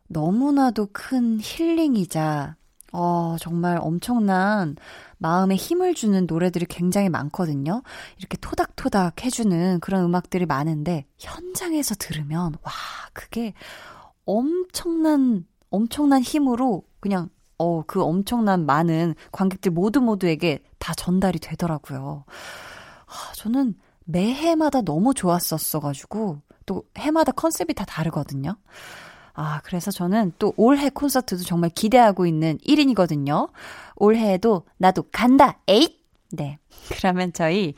너무나도 0.07 0.89
큰 0.91 1.39
힐링이자, 1.41 2.55
어, 2.93 3.35
정말 3.39 3.77
엄청난 3.79 4.75
마음에 5.17 5.55
힘을 5.55 5.93
주는 5.93 6.25
노래들이 6.27 6.65
굉장히 6.67 7.09
많거든요. 7.09 7.81
이렇게 8.17 8.37
토닥토닥 8.37 9.23
해주는 9.23 9.79
그런 9.79 10.03
음악들이 10.03 10.45
많은데, 10.45 11.05
현장에서 11.17 11.95
들으면, 11.95 12.53
와, 12.61 12.71
그게 13.13 13.53
엄청난, 14.25 15.45
엄청난 15.69 16.21
힘으로 16.21 16.83
그냥, 16.99 17.29
어, 17.57 17.83
그 17.83 18.03
엄청난 18.03 18.65
많은 18.65 19.15
관객들 19.31 19.71
모두 19.71 20.01
모두에게 20.01 20.63
다 20.77 20.93
전달이 20.93 21.39
되더라고요. 21.39 22.25
아, 23.07 23.33
저는 23.35 23.75
매해마다 24.05 24.81
너무 24.81 25.13
좋았었어가지고, 25.13 26.41
또 26.67 26.83
해마다 26.97 27.31
컨셉이 27.31 27.73
다 27.73 27.85
다르거든요. 27.85 28.57
아, 29.39 29.61
그래서 29.63 29.91
저는 29.91 30.33
또 30.39 30.51
올해 30.57 30.89
콘서트도 30.89 31.43
정말 31.43 31.69
기대하고 31.69 32.25
있는 32.25 32.57
1인이거든요. 32.67 33.49
올해에도 33.95 34.63
나도 34.77 35.03
간다! 35.11 35.59
에잇! 35.67 35.95
네. 36.31 36.57
그러면 36.97 37.31
저희 37.33 37.75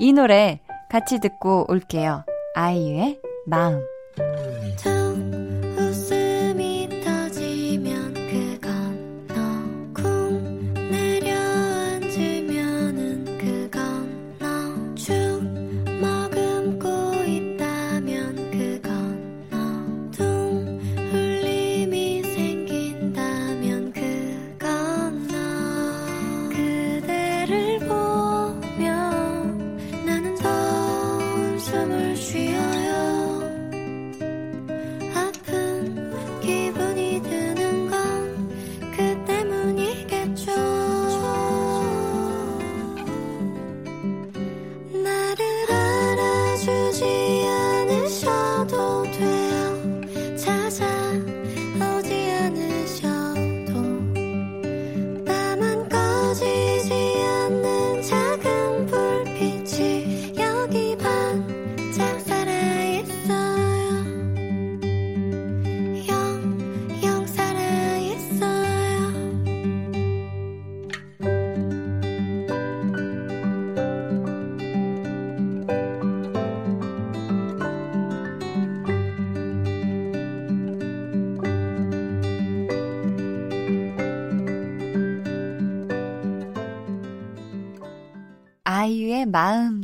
이 0.00 0.12
노래 0.12 0.60
같이 0.90 1.20
듣고 1.20 1.66
올게요. 1.68 2.24
아이유의 2.56 3.20
마음. 3.46 3.80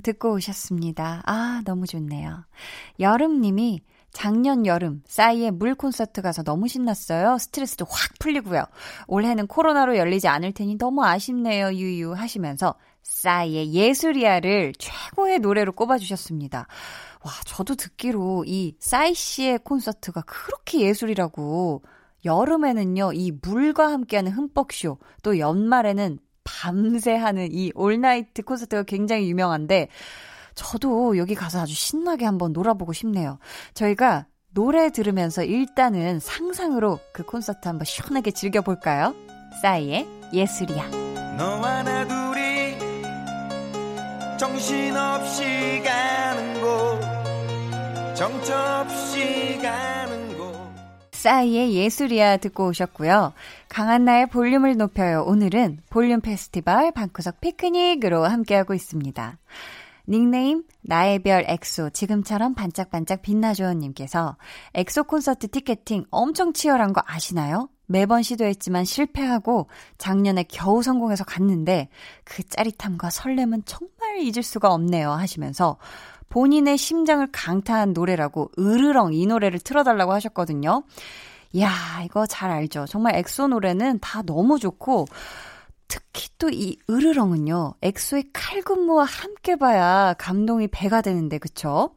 듣고 0.05 0.35
오셨습니다. 0.35 1.23
아, 1.27 1.63
너무 1.65 1.89
좋네요. 1.89 2.45
여름님이 3.01 3.83
작년 4.13 4.65
여름 4.65 5.03
싸이의 5.09 5.51
물 5.51 5.75
콘서트 5.75 6.23
가서 6.23 6.45
너무 6.45 6.69
신났어요. 6.69 7.37
스트레스도 7.39 7.85
확 7.89 8.13
풀리고요. 8.21 8.63
올해는 9.09 9.49
코로나로 9.49 9.97
열리지 9.97 10.29
않을 10.29 10.53
테니 10.53 10.79
너무 10.79 11.05
아쉽네요. 11.05 11.73
유유 11.73 12.13
하시면서 12.13 12.77
싸이의 13.03 13.75
예술이야를 13.75 14.75
최고의 14.79 15.41
노래로 15.41 15.73
꼽아주셨습니다. 15.73 16.69
와, 17.25 17.33
저도 17.45 17.75
듣기로 17.75 18.45
이 18.47 18.77
싸이 18.79 19.15
씨의 19.15 19.59
콘서트가 19.65 20.23
그렇게 20.23 20.81
예술이라고 20.83 21.83
여름에는요, 22.25 23.13
이 23.15 23.33
물과 23.43 23.91
함께하는 23.91 24.33
흠뻑쇼, 24.33 24.99
또 25.23 25.39
연말에는 25.39 26.19
밤새 26.45 27.17
하는 27.17 27.49
이 27.51 27.73
all 27.75 28.00
night 28.00 28.43
콘서트가 28.43 28.85
굉장히 28.85 29.29
유명한데, 29.29 29.89
저도 30.55 31.19
여기 31.19 31.35
가서 31.35 31.63
아주 31.63 31.75
신나게 31.75 32.25
한번 32.25 32.53
놀아보고 32.53 32.93
싶네요. 32.93 33.39
저희가 33.75 34.27
노래 34.53 34.91
들으면서 34.91 35.43
일단은 35.43 36.21
상상으로 36.21 37.01
그 37.13 37.25
콘서트 37.25 37.67
한번 37.67 37.85
시원하게 37.85 38.31
즐겨볼까요? 38.31 39.15
싸이의 39.63 40.07
예술이야. 40.33 40.89
너와 41.37 41.83
나 41.83 42.07
둘이 42.07 42.79
정신없이 44.39 45.83
가는 45.85 46.61
곳 46.61 47.01
정처없이 48.15 49.59
가는 49.61 49.89
곳 49.89 49.94
싸이의 51.25 51.73
예술이야 51.73 52.37
듣고 52.37 52.69
오셨고요. 52.69 53.33
강한나의 53.71 54.27
볼륨을 54.27 54.77
높여요. 54.77 55.25
오늘은 55.27 55.81
볼륨 55.89 56.21
페스티벌 56.21 56.93
방구석 56.93 57.41
피크닉으로 57.41 58.25
함께하고 58.25 58.75
있습니다. 58.75 59.39
닉네임 60.07 60.65
나의 60.83 61.21
별 61.21 61.45
엑소 61.49 61.91
지금처럼 61.91 62.55
반짝반짝 62.55 63.23
빛나줘님께서 63.23 64.37
엑소 64.75 65.05
콘서트 65.05 65.49
티켓팅 65.49 66.05
엄청 66.11 66.53
치열한 66.53 66.93
거 66.93 67.03
아시나요? 67.07 67.71
매번 67.87 68.23
시도했지만 68.23 68.85
실패하고 68.85 69.69
작년에 69.97 70.45
겨우 70.45 70.83
성공해서 70.83 71.25
갔는데 71.25 71.89
그 72.25 72.43
짜릿함과 72.43 73.09
설렘은 73.09 73.63
정말 73.65 74.19
잊을 74.21 74.43
수가 74.43 74.73
없네요 74.75 75.11
하시면서 75.11 75.79
본인의 76.35 76.77
심장을 76.79 77.25
강타한 77.31 77.93
노래라고 77.93 78.51
으르렁 78.59 79.15
이 79.15 79.25
노래를 79.25 79.61
틀어달라고 79.61 80.13
하셨거든요. 80.15 80.83
이야 81.53 81.71
이거 82.05 82.27
잘 82.27 82.51
알죠. 82.51 82.87
정말 82.89 83.15
엑소 83.15 83.47
노래는 83.47 84.01
다 84.01 84.21
너무 84.23 84.59
좋고 84.59 85.07
특히 85.87 86.29
또 86.39 86.51
이 86.51 86.77
으르렁은요, 86.91 87.75
엑소의 87.83 88.31
칼군무와 88.33 89.05
함께 89.05 89.55
봐야 89.55 90.15
감동이 90.19 90.67
배가 90.67 91.03
되는데, 91.03 91.39
그쵸? 91.39 91.95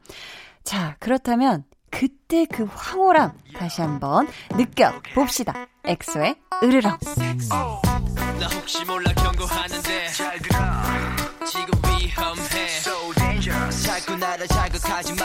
자, 0.62 0.94
그렇다면 1.00 1.64
그때 1.90 2.46
그 2.46 2.62
황홀함 2.62 3.32
다시 3.56 3.80
한번 3.80 4.28
느껴봅시다. 4.52 5.66
엑소의 5.84 6.36
으르렁. 6.62 6.96
나 8.38 8.46
혹시 8.56 8.84
몰라 8.84 9.12
경고하는데 9.14 10.08
잘 10.12 10.38
지금 11.44 11.77
나를 14.28 14.46
자극하지 14.46 15.14
마 15.14 15.24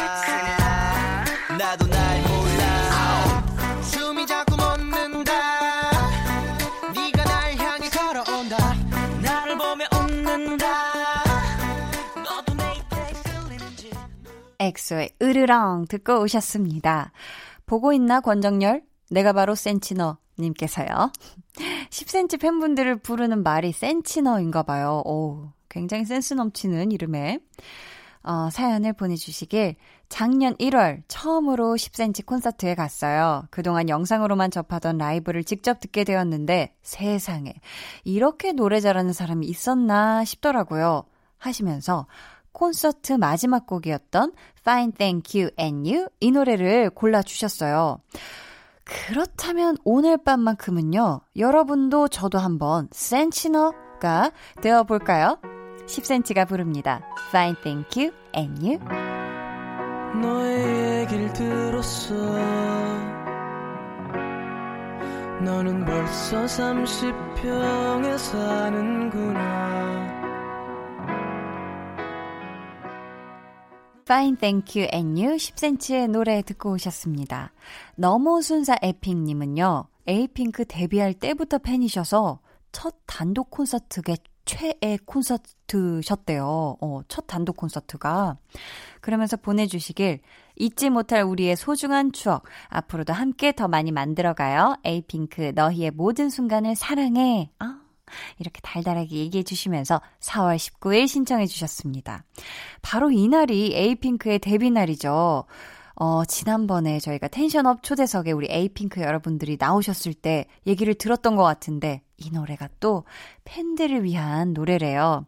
나도 1.57 1.85
날 1.87 2.21
몰라 2.21 3.81
숨이 3.81 4.25
자꾸 4.25 4.55
멎는다 4.55 5.33
엑소의 14.59 15.09
으르렁 15.21 15.87
듣고 15.89 16.21
오셨습니다. 16.21 17.11
보고 17.65 17.91
있나 17.91 18.21
권정열? 18.21 18.81
내가 19.11 19.33
바로 19.33 19.55
센치너 19.55 20.17
님께서요. 20.39 21.11
10cm 21.89 22.39
팬분들을 22.39 22.99
부르는 22.99 23.43
말이 23.43 23.73
센치너인가 23.73 24.63
봐요. 24.63 25.01
오, 25.05 25.49
굉장히 25.67 26.05
센스 26.05 26.33
넘치는 26.33 26.93
이름에 26.93 27.39
어, 28.23 28.49
사연을 28.49 28.93
보내주시길 28.93 29.75
작년 30.09 30.55
1월 30.55 31.03
처음으로 31.07 31.73
10cm 31.75 32.25
콘서트에 32.25 32.75
갔어요. 32.75 33.45
그동안 33.49 33.89
영상으로만 33.89 34.51
접하던 34.51 34.97
라이브를 34.97 35.43
직접 35.43 35.79
듣게 35.79 36.03
되었는데 36.03 36.75
세상에 36.81 37.53
이렇게 38.03 38.53
노래 38.53 38.79
잘하는 38.79 39.13
사람이 39.13 39.45
있었나 39.47 40.23
싶더라고요. 40.23 41.03
하시면서 41.37 42.07
콘서트 42.53 43.13
마지막 43.13 43.65
곡이었던 43.65 44.31
Fine 44.61 44.93
Thank 44.93 45.41
You 45.41 45.51
and 45.59 45.89
You 45.89 46.07
이 46.19 46.31
노래를 46.31 46.91
골라주셨어요. 46.91 47.99
그렇다면 48.85 49.77
오늘 49.83 50.17
밤만큼은요, 50.17 51.21
여러분도 51.37 52.09
저도 52.09 52.37
한번 52.37 52.89
센치너가 52.91 54.31
되어볼까요? 54.61 55.39
10cm가 55.87 56.47
부릅니다. 56.47 57.01
Fine 57.29 57.55
Thank 57.61 58.03
You 58.03 58.13
and 58.35 58.65
You. 58.65 58.79
너의 60.21 61.01
얘기를 61.01 61.33
들었어. 61.33 62.13
너는 65.43 65.85
벌써 65.85 66.45
30평에 66.45 68.17
사는구나. 68.17 69.63
Fine 74.03 74.37
Thank 74.37 74.81
You 74.81 74.89
and 74.93 75.21
You 75.21 75.37
10cm의 75.37 76.09
노래 76.09 76.41
듣고 76.41 76.73
오셨습니다. 76.73 77.51
너무 77.95 78.41
순사 78.41 78.75
에픽님은요, 78.81 79.87
에이핑크 80.07 80.65
데뷔할 80.65 81.13
때부터 81.13 81.57
팬이셔서 81.57 82.39
첫 82.71 82.95
단독 83.05 83.49
콘서트게 83.49 84.17
최애 84.45 84.99
콘서트셨대요. 85.05 86.77
어, 86.81 87.01
첫 87.07 87.27
단독 87.27 87.57
콘서트가. 87.57 88.37
그러면서 89.01 89.37
보내주시길 89.37 90.19
잊지 90.55 90.89
못할 90.89 91.23
우리의 91.23 91.55
소중한 91.55 92.11
추억 92.11 92.43
앞으로도 92.69 93.13
함께 93.13 93.51
더 93.51 93.67
많이 93.67 93.91
만들어가요. 93.91 94.77
에이핑크 94.83 95.51
너희의 95.55 95.91
모든 95.91 96.29
순간을 96.29 96.75
사랑해. 96.75 97.49
아, 97.59 97.79
이렇게 98.39 98.59
달달하게 98.61 99.15
얘기해 99.15 99.43
주시면서 99.43 100.01
4월 100.19 100.57
19일 100.57 101.07
신청해 101.07 101.47
주셨습니다. 101.47 102.25
바로 102.81 103.11
이날이 103.11 103.73
에이핑크의 103.73 104.39
데뷔 104.39 104.69
날이죠. 104.71 105.45
어, 105.95 106.25
지난번에 106.25 106.99
저희가 106.99 107.27
텐션업 107.27 107.83
초대석에 107.83 108.31
우리 108.31 108.47
에이핑크 108.49 109.01
여러분들이 109.01 109.57
나오셨을 109.59 110.13
때 110.13 110.47
얘기를 110.65 110.93
들었던 110.95 111.35
것 111.35 111.43
같은데 111.43 112.01
이 112.23 112.31
노래가 112.31 112.69
또 112.79 113.03
팬들을 113.45 114.03
위한 114.03 114.53
노래래요. 114.53 115.25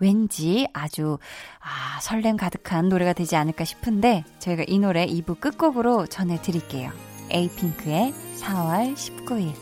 왠지 0.00 0.68
아주 0.72 1.18
아, 1.60 2.00
설렘 2.00 2.36
가득한 2.36 2.88
노래가 2.88 3.12
되지 3.12 3.36
않을까 3.36 3.64
싶은데 3.64 4.24
저희가 4.38 4.64
이 4.68 4.78
노래 4.78 5.06
2부 5.06 5.40
끝곡으로 5.40 6.06
전해드릴게요. 6.06 6.90
에이핑크의 7.30 8.12
4월 8.38 8.94
19일 8.94 9.54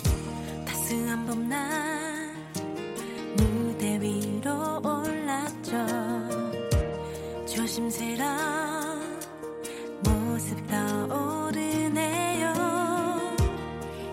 따스한 0.67 1.27
봄날 1.27 1.77
위로 4.01 4.81
올랐죠 4.85 5.73
조심스런 7.47 9.17
모습 10.05 10.67
떠오르네요 10.69 12.53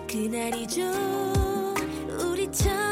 그날이죠 0.08 1.13
우 2.54 2.83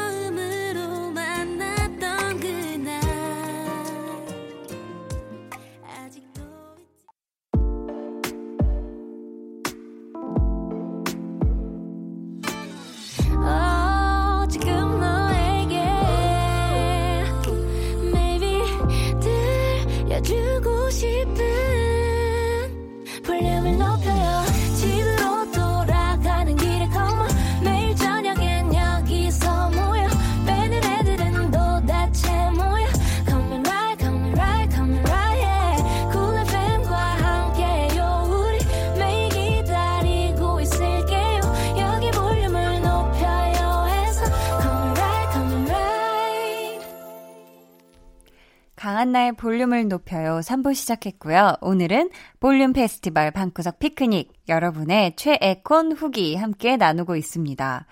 한나의 49.13 49.33
볼륨을 49.33 49.87
높여요 49.89 50.39
3부 50.39 50.73
시작했고요. 50.73 51.57
오늘은 51.61 52.09
볼륨 52.39 52.73
페스티벌 52.73 53.29
방구석 53.29 53.77
피크닉 53.77 54.33
여러분의 54.49 55.15
최애콘 55.17 55.91
후기 55.91 56.35
함께 56.35 56.77
나누고 56.77 57.15
있습니다. 57.15 57.85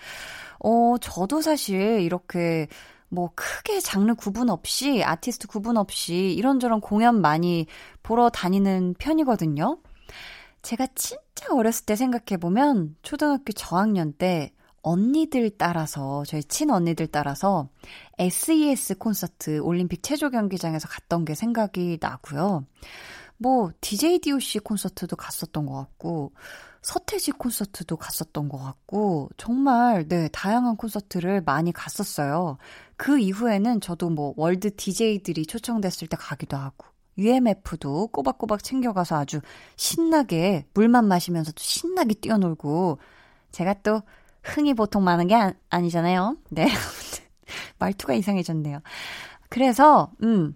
어, 0.63 0.95
저도 0.99 1.41
사실 1.41 2.01
이렇게 2.01 2.67
뭐 3.07 3.29
크게 3.35 3.81
장르 3.81 4.15
구분 4.15 4.49
없이 4.49 5.03
아티스트 5.03 5.47
구분 5.47 5.77
없이 5.77 6.33
이런저런 6.33 6.81
공연 6.81 7.21
많이 7.21 7.67
보러 8.01 8.29
다니는 8.31 8.95
편이거든요. 8.97 9.77
제가 10.63 10.87
진짜 10.95 11.53
어렸을 11.53 11.85
때 11.85 11.95
생각해보면 11.95 12.95
초등학교 13.03 13.53
저학년 13.53 14.13
때 14.13 14.53
언니들 14.81 15.51
따라서, 15.57 16.23
저희 16.25 16.43
친 16.43 16.71
언니들 16.71 17.07
따라서 17.07 17.69
SES 18.17 18.97
콘서트 18.97 19.59
올림픽 19.59 20.03
체조 20.03 20.29
경기장에서 20.29 20.87
갔던 20.87 21.25
게 21.25 21.35
생각이 21.35 21.97
나고요. 22.01 22.65
뭐, 23.37 23.71
DJ 23.81 24.19
DOC 24.19 24.59
콘서트도 24.59 25.15
갔었던 25.15 25.65
것 25.65 25.73
같고, 25.73 26.33
서태지 26.81 27.31
콘서트도 27.33 27.97
갔었던 27.97 28.49
것 28.49 28.57
같고, 28.57 29.29
정말, 29.37 30.07
네, 30.07 30.29
다양한 30.29 30.77
콘서트를 30.77 31.41
많이 31.41 31.71
갔었어요. 31.71 32.57
그 32.97 33.19
이후에는 33.19 33.81
저도 33.81 34.09
뭐, 34.09 34.33
월드 34.37 34.75
DJ들이 34.75 35.45
초청됐을 35.45 36.07
때 36.07 36.17
가기도 36.17 36.57
하고, 36.57 36.87
UMF도 37.17 38.07
꼬박꼬박 38.07 38.63
챙겨가서 38.63 39.17
아주 39.17 39.41
신나게, 39.75 40.65
물만 40.73 41.07
마시면서도 41.07 41.57
신나게 41.59 42.15
뛰어놀고, 42.15 42.99
제가 43.51 43.73
또 43.83 44.01
흥이 44.43 44.73
보통 44.73 45.03
많은 45.03 45.27
게 45.27 45.35
아, 45.35 45.53
아니잖아요. 45.69 46.37
네. 46.49 46.67
말투가 47.79 48.13
이상해졌네요. 48.13 48.81
그래서, 49.49 50.11
음, 50.23 50.55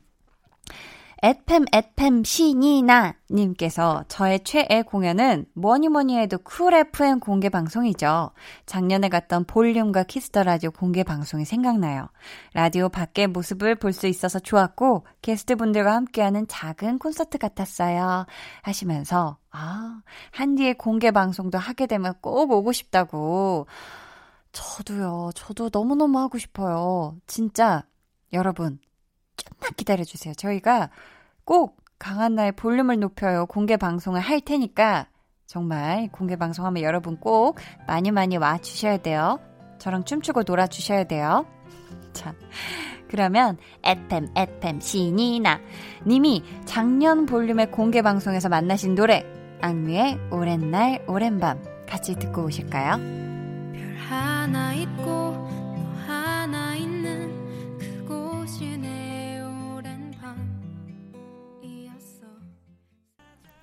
에팸 1.26 1.72
에팸 1.72 2.24
신이나 2.24 3.16
님께서 3.32 4.04
저의 4.08 4.44
최애 4.44 4.84
공연은 4.86 5.48
뭐니 5.56 5.90
뭐니 5.90 6.20
해도 6.20 6.38
Cool 6.38 6.76
FM 6.76 7.20
공개 7.20 7.50
방송이죠. 7.50 8.30
작년에 8.68 9.10
갔던 9.10 9.46
볼륨과 9.46 10.04
Kiss 10.04 10.27
the 10.27 10.44
Radio 10.44 10.70
공개 10.70 11.02
방송이 11.04 11.44
생각나요. 11.44 12.10
라디오 12.54 12.90
밖의 12.90 13.28
모습을 13.28 13.74
볼 13.74 13.92
수 13.96 14.06
있어서 14.06 14.38
좋았고 14.40 15.08
게스트분들과 15.24 15.96
함께하는 15.96 16.48
작은 16.48 17.00
콘서트 17.00 17.40
같았어요. 17.40 18.28
하시면서 18.62 19.38
아, 19.50 20.02
한디의 20.30 20.76
공개 20.76 21.10
방송도 21.10 21.58
하게 21.58 21.88
되면 21.88 22.14
꼭 22.22 22.52
오고 22.52 22.72
싶다고. 22.72 23.66
저도요. 24.52 25.32
저도 25.34 25.70
너무너무 25.74 26.20
하고 26.20 26.38
싶어요. 26.38 27.18
진짜 27.26 27.84
여러분 28.32 28.78
좀만 29.38 29.72
기다려주세요. 29.76 30.34
저희가 30.36 30.90
꼭 31.46 31.78
강한나의 32.00 32.54
볼륨을 32.54 33.00
높여요 33.00 33.46
공개 33.46 33.78
방송을 33.78 34.20
할 34.20 34.42
테니까 34.42 35.08
정말 35.46 36.10
공개 36.12 36.36
방송하면 36.36 36.84
여러분 36.84 37.18
꼭 37.18 37.58
많이 37.88 38.12
많이 38.12 38.36
와 38.38 38.58
주셔야 38.58 38.98
돼요. 38.98 39.40
저랑 39.78 40.04
춤추고 40.04 40.44
놀아 40.44 40.68
주셔야 40.68 41.04
돼요. 41.04 41.46
자, 42.14 42.34
그러면 43.08 43.58
에템 43.84 44.28
에템 44.36 44.80
신이나 44.80 45.62
님이 46.06 46.44
작년 46.66 47.26
볼륨의 47.26 47.72
공개 47.72 48.02
방송에서 48.02 48.50
만나신 48.50 48.96
노래 48.96 49.24
악뮤의 49.62 50.18
오랜 50.32 50.72
날 50.72 51.06
오랜 51.08 51.40
밤 51.40 51.62
같이 51.88 52.16
듣고 52.16 52.46
오실까요? 52.46 52.98
별 52.98 53.96
하나 53.98 54.74
있고 54.74 55.45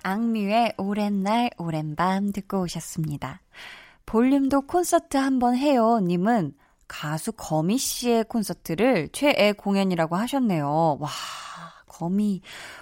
악뮤의 0.03 0.73
오랜 0.77 1.23
날, 1.23 1.49
오랜 1.57 1.95
밤 1.95 2.31
듣고 2.31 2.61
오셨습니다. 2.61 3.41
볼륨도 4.05 4.61
콘서트 4.67 5.17
한번 5.17 5.55
해요. 5.55 5.99
님은 6.01 6.53
가수 6.87 7.31
거미 7.31 7.77
씨의 7.77 8.25
콘서트를 8.25 9.09
최애 9.13 9.53
공연이라고 9.53 10.15
하셨네요. 10.15 10.97
와, 10.99 11.09
거미, 11.87 12.41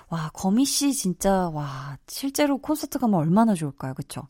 와, 0.10 0.30
거미 0.34 0.66
씨 0.66 0.94
진짜, 0.94 1.50
와, 1.50 1.98
실제로 2.08 2.58
콘서트 2.58 3.00
가면 3.00 3.20
얼마나 3.20 3.54
좋을까요? 3.54 3.94
그쵸? 3.94 4.24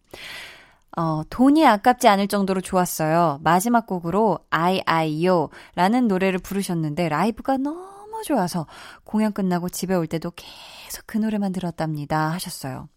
어, 0.97 1.23
돈이 1.29 1.65
아깝지 1.65 2.07
않을 2.09 2.27
정도로 2.27 2.59
좋았어요. 2.61 3.39
마지막 3.41 3.87
곡으로 3.87 4.39
I, 4.49 4.81
I, 4.85 5.25
Yo 5.25 5.49
라는 5.75 6.07
노래를 6.07 6.39
부르셨는데 6.39 7.07
라이브가 7.07 7.57
너무 7.57 8.00
좋아서 8.23 8.67
공연 9.03 9.33
끝나고 9.33 9.69
집에 9.69 9.95
올 9.95 10.07
때도 10.07 10.31
계속 10.35 11.03
그 11.05 11.17
노래만 11.17 11.51
들었답니다. 11.51 12.29
하셨어요. 12.31 12.87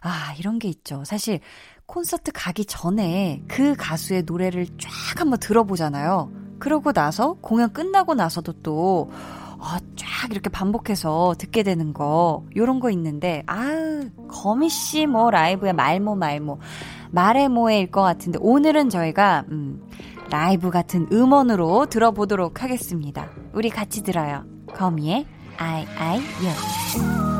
아, 0.00 0.34
이런 0.38 0.58
게 0.58 0.68
있죠. 0.68 1.04
사실 1.04 1.40
콘서트 1.86 2.32
가기 2.32 2.64
전에 2.64 3.42
그 3.48 3.74
가수의 3.76 4.22
노래를 4.22 4.66
쫙 4.78 5.20
한번 5.20 5.38
들어보잖아요. 5.38 6.32
그러고 6.58 6.92
나서 6.92 7.34
공연 7.40 7.72
끝나고 7.72 8.14
나서도 8.14 8.62
또 8.62 9.10
어, 9.62 9.78
쫙 9.94 10.30
이렇게 10.32 10.50
반복해서 10.50 11.36
듣게 11.38 11.62
되는 11.62 11.92
거, 11.92 12.44
요런 12.56 12.80
거 12.80 12.90
있는데, 12.90 13.44
아유, 13.46 14.10
거미씨 14.26 15.06
뭐 15.06 15.30
라이브에 15.30 15.72
말모 15.72 16.16
말모, 16.16 16.58
말해 17.12 17.46
모에일 17.46 17.92
것 17.92 18.02
같은데, 18.02 18.40
오늘은 18.42 18.90
저희가, 18.90 19.44
음, 19.52 19.88
라이브 20.30 20.70
같은 20.70 21.06
음원으로 21.12 21.86
들어보도록 21.86 22.64
하겠습니다. 22.64 23.30
우리 23.52 23.70
같이 23.70 24.02
들어요. 24.02 24.51
거미의 24.74 25.26
I, 25.58 25.86
I, 25.96 26.20
You. 26.40 27.32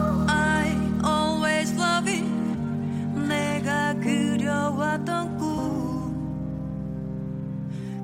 그려왔던 4.03 5.39
꿈 5.39 6.13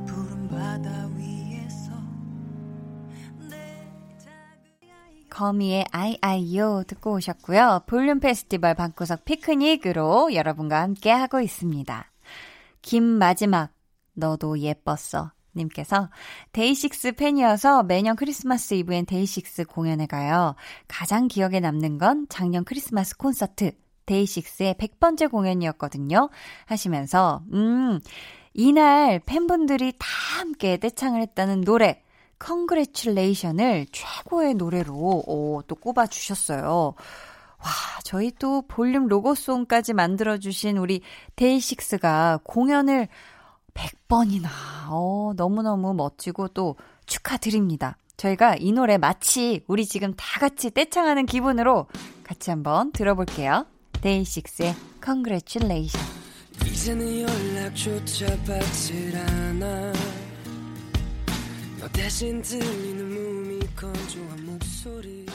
푸른 0.06 0.48
바다 0.48 1.08
위에서 1.16 1.92
거미의 5.30 5.86
I 5.92 6.15
I 6.15 6.38
YO 6.38 6.84
듣고 6.86 7.14
오셨고요. 7.14 7.82
볼륨 7.86 8.20
페스티벌 8.20 8.74
방구석 8.74 9.24
피크닉으로 9.24 10.34
여러분과 10.34 10.82
함께 10.82 11.10
하고 11.10 11.40
있습니다. 11.40 12.10
김 12.82 13.04
마지막 13.04 13.72
너도 14.14 14.58
예뻤어 14.58 15.32
님께서 15.58 16.08
데이식스 16.52 17.12
팬이어서 17.12 17.82
매년 17.82 18.16
크리스마스 18.16 18.74
이브엔 18.74 19.06
데이식스 19.06 19.64
공연에 19.64 20.06
가요. 20.06 20.54
가장 20.86 21.28
기억에 21.28 21.60
남는 21.60 21.98
건 21.98 22.26
작년 22.28 22.64
크리스마스 22.64 23.16
콘서트 23.16 23.72
데이식스의 24.06 24.74
100번째 24.74 25.30
공연이었거든요. 25.30 26.30
하시면서, 26.64 27.42
음, 27.52 28.00
이날 28.54 29.20
팬분들이 29.20 29.92
다 29.98 30.06
함께 30.38 30.78
떼창을 30.78 31.20
했다는 31.20 31.60
노래, 31.60 32.02
Congratulation을 32.44 33.86
최고의 33.92 34.54
노래로 34.54 34.94
오, 34.94 35.62
또 35.66 35.74
꼽아 35.74 36.06
주셨어요. 36.06 36.94
와, 37.58 37.70
저희 38.04 38.30
또 38.38 38.62
볼륨 38.62 39.08
로고송까지 39.08 39.92
만들어주신 39.92 40.76
우리 40.78 41.02
데이식스가 41.36 42.40
공연을 42.44 43.08
100번이나, 43.78 44.48
어, 44.88 45.32
너무너무 45.36 45.94
멋지고 45.94 46.48
또 46.48 46.76
축하드립니다. 47.06 47.96
저희가 48.16 48.56
이 48.58 48.72
노래 48.72 48.98
마치 48.98 49.62
우리 49.68 49.86
지금 49.86 50.12
다 50.16 50.40
같이 50.40 50.70
떼창하는 50.70 51.26
기분으로 51.26 51.86
같이 52.24 52.50
한번 52.50 52.90
들어볼게요. 52.90 53.64
데이식스의 54.00 54.74
Congratulation. 55.04 56.18
이제는 56.66 57.20
연락조차 57.20 58.26
받질 58.44 59.16
않아. 59.16 59.92
너 61.80 61.88
대신 61.92 62.42
들리는 62.42 63.14
몸이 63.14 63.60
건조한 63.76 64.46
목소리. 64.46 65.26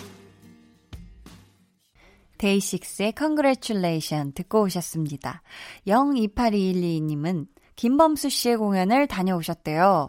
데이식스의 2.37 3.13
Congratulation 3.17 4.33
듣고 4.33 4.63
오셨습니다. 4.63 5.41
028212님은 5.87 7.47
김범수 7.83 8.29
씨의 8.29 8.55
공연을 8.55 9.07
다녀오셨대요. 9.07 10.07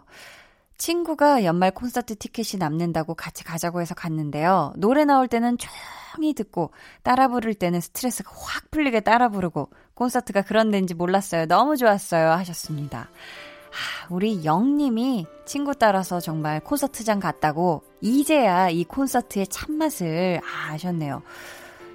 친구가 0.77 1.43
연말 1.43 1.71
콘서트 1.71 2.15
티켓이 2.15 2.57
남는다고 2.57 3.15
같이 3.15 3.43
가자고 3.43 3.81
해서 3.81 3.93
갔는데요. 3.93 4.71
노래 4.77 5.03
나올 5.03 5.27
때는 5.27 5.57
조용히 5.57 6.33
듣고 6.33 6.71
따라 7.03 7.27
부를 7.27 7.53
때는 7.53 7.81
스트레스가 7.81 8.31
확 8.33 8.71
풀리게 8.71 9.01
따라 9.01 9.27
부르고 9.27 9.71
콘서트가 9.93 10.43
그런 10.43 10.71
데인지 10.71 10.93
몰랐어요. 10.93 11.47
너무 11.47 11.75
좋았어요. 11.75 12.31
하셨습니다. 12.31 13.09
아, 13.09 14.07
우리 14.09 14.45
영님이 14.45 15.27
친구 15.43 15.75
따라서 15.75 16.21
정말 16.21 16.61
콘서트장 16.61 17.19
갔다고 17.19 17.83
이제야 17.99 18.69
이 18.69 18.85
콘서트의 18.85 19.47
참맛을 19.47 20.39
아셨네요. 20.69 21.23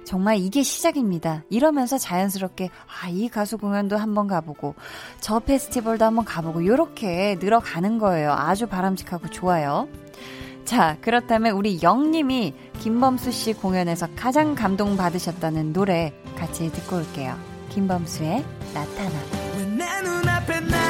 정말 0.03 0.37
이게 0.37 0.63
시작입니다. 0.63 1.43
이러면서 1.49 1.97
자연스럽게 1.97 2.69
아, 3.03 3.09
이 3.09 3.29
가수 3.29 3.57
공연도 3.57 3.97
한번 3.97 4.27
가보고 4.27 4.75
저 5.19 5.39
페스티벌도 5.39 6.05
한번 6.05 6.25
가보고 6.25 6.61
이렇게 6.61 7.37
늘어가는 7.39 7.99
거예요. 7.99 8.31
아주 8.31 8.67
바람직하고 8.67 9.29
좋아요. 9.29 9.87
자, 10.65 10.97
그렇다면 11.01 11.55
우리 11.55 11.79
영님이 11.81 12.53
김범수 12.79 13.31
씨 13.31 13.53
공연에서 13.53 14.07
가장 14.15 14.55
감동받으셨다는 14.55 15.73
노래 15.73 16.13
같이 16.37 16.71
듣고 16.71 16.97
올게요. 16.97 17.37
김범수의 17.69 18.45
나타나. 18.73 20.80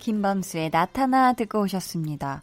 김범수의 0.00 0.70
나타나 0.70 1.32
듣고 1.34 1.60
오셨습니다. 1.60 2.42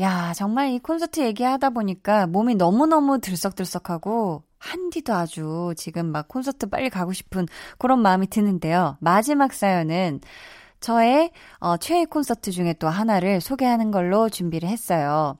야, 0.00 0.32
정말 0.34 0.70
이 0.70 0.78
콘서트 0.78 1.20
얘기하다 1.20 1.70
보니까 1.70 2.26
몸이 2.26 2.54
너무너무 2.54 3.20
들썩들썩하고 3.20 4.44
한디도 4.58 5.12
아주 5.12 5.74
지금 5.76 6.06
막 6.06 6.28
콘서트 6.28 6.68
빨리 6.68 6.88
가고 6.88 7.12
싶은 7.12 7.46
그런 7.78 8.00
마음이 8.00 8.28
드는데요. 8.28 8.96
마지막 9.00 9.52
사연은 9.52 10.20
저의 10.80 11.32
어, 11.58 11.76
최애 11.76 12.06
콘서트 12.06 12.50
중에 12.50 12.74
또 12.74 12.88
하나를 12.88 13.40
소개하는 13.40 13.90
걸로 13.90 14.28
준비를 14.28 14.68
했어요. 14.68 15.36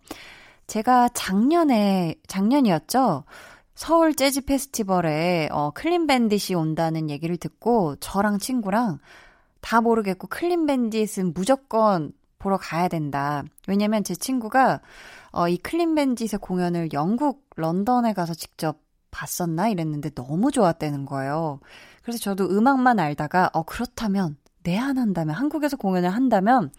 제가 0.66 1.08
작년에, 1.14 2.14
작년이었죠? 2.26 3.24
서울 3.74 4.14
재즈 4.14 4.44
페스티벌에 4.44 5.48
어, 5.50 5.70
클린 5.70 6.06
밴딧이 6.06 6.54
온다는 6.54 7.08
얘기를 7.08 7.36
듣고 7.38 7.96
저랑 7.96 8.38
친구랑 8.38 8.98
다 9.60 9.80
모르겠고 9.80 10.28
클린 10.28 10.66
밴딧은 10.66 11.32
무조건 11.34 12.12
보러 12.38 12.56
가야 12.56 12.88
된다. 12.88 13.44
왜냐면 13.68 14.02
제 14.02 14.14
친구가 14.14 14.80
어, 15.32 15.48
이 15.48 15.56
클린 15.58 15.94
밴딧의 15.94 16.40
공연을 16.40 16.92
영국 16.92 17.48
런던에 17.56 18.14
가서 18.14 18.34
직접 18.34 18.78
봤었나 19.10 19.68
이랬는데 19.68 20.10
너무 20.10 20.50
좋았다는 20.50 21.04
거예요. 21.04 21.60
그래서 22.02 22.18
저도 22.18 22.48
음악만 22.50 22.98
알다가 22.98 23.50
어 23.52 23.62
그렇다면 23.64 24.36
내한한다면 24.62 25.34
한국에서 25.34 25.76
공연을 25.76 26.10
한다면 26.10 26.70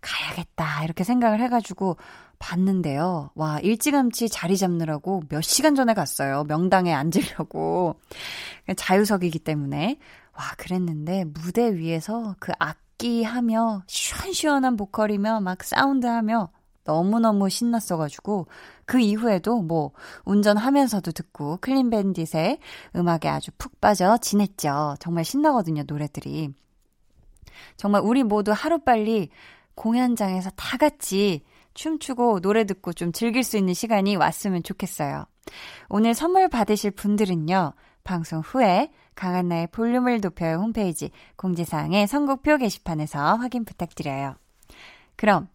가야겠다 0.00 0.84
이렇게 0.84 1.04
생각을 1.04 1.40
해가지고 1.40 1.96
봤는데요. 2.38 3.30
와 3.34 3.58
일찌감치 3.60 4.28
자리 4.28 4.56
잡느라고 4.56 5.22
몇 5.28 5.40
시간 5.40 5.74
전에 5.74 5.94
갔어요. 5.94 6.44
명당에 6.44 6.92
앉으려고 6.92 7.96
자유석이기 8.76 9.38
때문에 9.40 9.98
와, 10.36 10.44
그랬는데 10.58 11.24
무대 11.24 11.74
위에서 11.74 12.34
그 12.38 12.52
악기 12.58 13.24
하며 13.24 13.82
시원시원한 13.86 14.76
보컬이며 14.76 15.40
막 15.40 15.64
사운드 15.64 16.06
하며 16.06 16.50
너무너무 16.84 17.48
신났어가지고 17.48 18.46
그 18.84 19.00
이후에도 19.00 19.60
뭐 19.60 19.92
운전하면서도 20.24 21.12
듣고 21.12 21.58
클린 21.60 21.90
밴딧의 21.90 22.58
음악에 22.94 23.28
아주 23.28 23.50
푹 23.58 23.80
빠져 23.80 24.16
지냈죠. 24.18 24.94
정말 25.00 25.24
신나거든요, 25.24 25.82
노래들이. 25.86 26.50
정말 27.76 28.02
우리 28.04 28.22
모두 28.22 28.52
하루빨리 28.52 29.30
공연장에서 29.74 30.50
다 30.50 30.76
같이 30.76 31.42
춤추고 31.74 32.40
노래 32.40 32.64
듣고 32.64 32.92
좀 32.92 33.12
즐길 33.12 33.42
수 33.42 33.56
있는 33.56 33.74
시간이 33.74 34.16
왔으면 34.16 34.62
좋겠어요. 34.62 35.26
오늘 35.88 36.14
선물 36.14 36.48
받으실 36.48 36.90
분들은요, 36.92 37.72
방송 38.04 38.40
후에 38.40 38.90
강한나의 39.16 39.68
볼륨을 39.72 40.20
높여요 40.20 40.58
홈페이지 40.58 41.10
공지사항의 41.36 42.06
선곡표 42.06 42.58
게시판에서 42.58 43.36
확인 43.36 43.64
부탁드려요. 43.64 44.36
그럼 45.16 45.48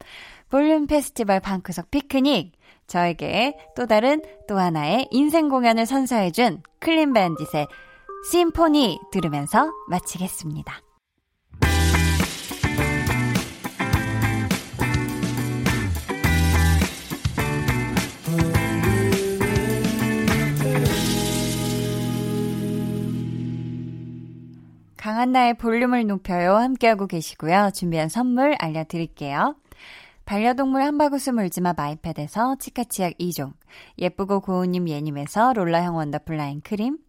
볼륨 0.49 0.87
페스티벌 0.87 1.39
방구석 1.39 1.89
피크닉 1.91 2.51
저에게 2.87 3.55
또 3.75 3.85
다른 3.85 4.21
또 4.49 4.59
하나의 4.59 5.07
인생 5.11 5.47
공연을 5.47 5.85
선사해준 5.85 6.61
클린 6.79 7.13
밴딧의 7.13 7.67
심포니 8.29 8.99
들으면서 9.11 9.71
마치겠습니다. 9.87 10.90
강한나의 25.01 25.55
볼륨을 25.55 26.05
높여요. 26.05 26.57
함께하고 26.57 27.07
계시고요. 27.07 27.71
준비한 27.73 28.07
선물 28.07 28.55
알려드릴게요. 28.59 29.55
반려동물 30.25 30.83
한바구스 30.83 31.31
물지마 31.31 31.73
마이패드에서 31.75 32.57
치카치약 32.59 33.17
2종, 33.17 33.53
예쁘고 33.97 34.41
고운님 34.41 34.87
예님에서 34.87 35.53
롤라형 35.53 35.95
원더풀 35.95 36.37
라인 36.37 36.61
크림, 36.61 36.99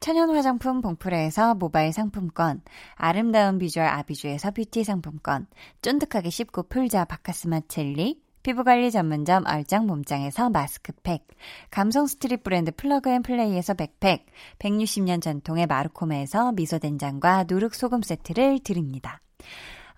천연 0.00 0.28
화장품 0.28 0.82
봉프레에서 0.82 1.54
모바일 1.54 1.94
상품권, 1.94 2.60
아름다운 2.94 3.56
비주얼 3.56 3.86
아비주에서 3.86 4.50
뷰티 4.50 4.84
상품권, 4.84 5.46
쫀득하게 5.80 6.28
씹고 6.28 6.64
풀자 6.64 7.06
박카스맛 7.06 7.60
젤리, 7.68 8.20
피부관리 8.42 8.90
전문점 8.90 9.44
얼짱 9.46 9.86
몸짱에서 9.86 10.50
마스크팩, 10.50 11.26
감성 11.70 12.06
스트릿 12.06 12.42
브랜드 12.42 12.72
플러그앤플레이에서 12.72 13.74
백팩, 13.74 14.26
160년 14.58 15.20
전통의 15.20 15.66
마르코메에서 15.66 16.52
미소된장과 16.52 17.44
누룩소금 17.48 18.02
세트를 18.02 18.60
드립니다. 18.60 19.20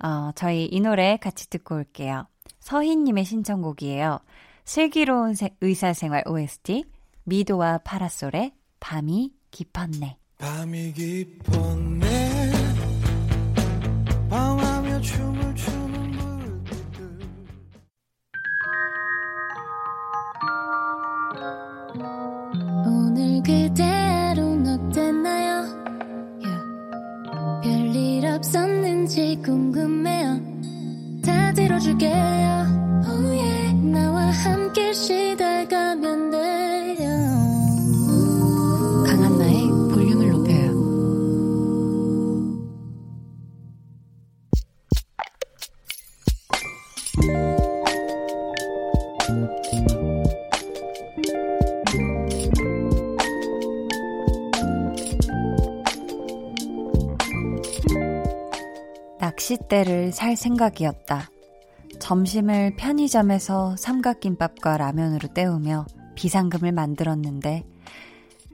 어, 0.02 0.32
저희 0.34 0.66
이 0.66 0.80
노래 0.80 1.16
같이 1.16 1.48
듣고 1.48 1.76
올게요. 1.76 2.26
서희님의 2.60 3.24
신청곡이에요. 3.24 4.18
슬기로운 4.64 5.34
의사생활 5.60 6.24
OST, 6.26 6.84
미도와 7.24 7.78
파라솔의 7.78 8.52
밤이 8.80 9.32
깊었네. 9.50 10.18
밤이 10.38 10.92
깊었네. 10.92 11.91
싯대를 59.72 60.12
살 60.12 60.36
생각이었다. 60.36 61.30
점심을 61.98 62.76
편의점에서 62.76 63.76
삼각김밥과 63.76 64.76
라면으로 64.76 65.28
때우며 65.32 65.86
비상금을 66.14 66.72
만들었는데 66.72 67.64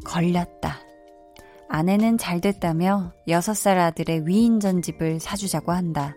걸렸다. 0.05 0.79
아내는 1.69 2.19
잘 2.19 2.41
됐다며 2.41 3.13
6살 3.27 3.79
아들의 3.79 4.29
위인 4.29 4.61
전집을 4.61 5.19
사주자고 5.19 5.73
한다. 5.73 6.15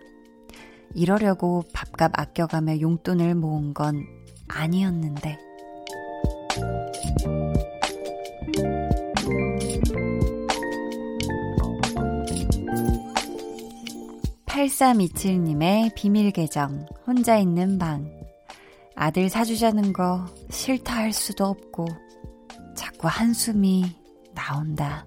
이러려고 0.94 1.64
밥값 1.72 2.12
아껴가며 2.14 2.80
용돈을 2.80 3.34
모은 3.34 3.74
건 3.74 4.06
아니었는데. 4.48 5.36
8327님의 14.62 15.92
비밀 15.96 16.30
계정, 16.30 16.86
혼자 17.04 17.36
있는 17.36 17.78
방. 17.78 18.08
아들 18.94 19.28
사주자는 19.28 19.92
거 19.92 20.26
싫다 20.50 20.94
할 20.94 21.12
수도 21.12 21.46
없고, 21.46 21.88
자꾸 22.76 23.08
한숨이 23.08 23.84
나온다. 24.34 25.04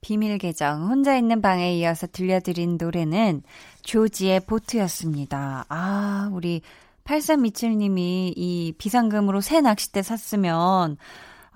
비밀 0.00 0.38
계정, 0.38 0.88
혼자 0.88 1.16
있는 1.16 1.42
방에 1.42 1.76
이어서 1.78 2.06
들려드린 2.06 2.78
노래는 2.80 3.42
조지의 3.82 4.40
보트였습니다. 4.40 5.66
아, 5.68 6.30
우리 6.32 6.62
8327님이 7.02 8.34
이 8.36 8.72
비상금으로 8.78 9.40
새 9.40 9.60
낚싯대 9.60 10.02
샀으면 10.02 10.96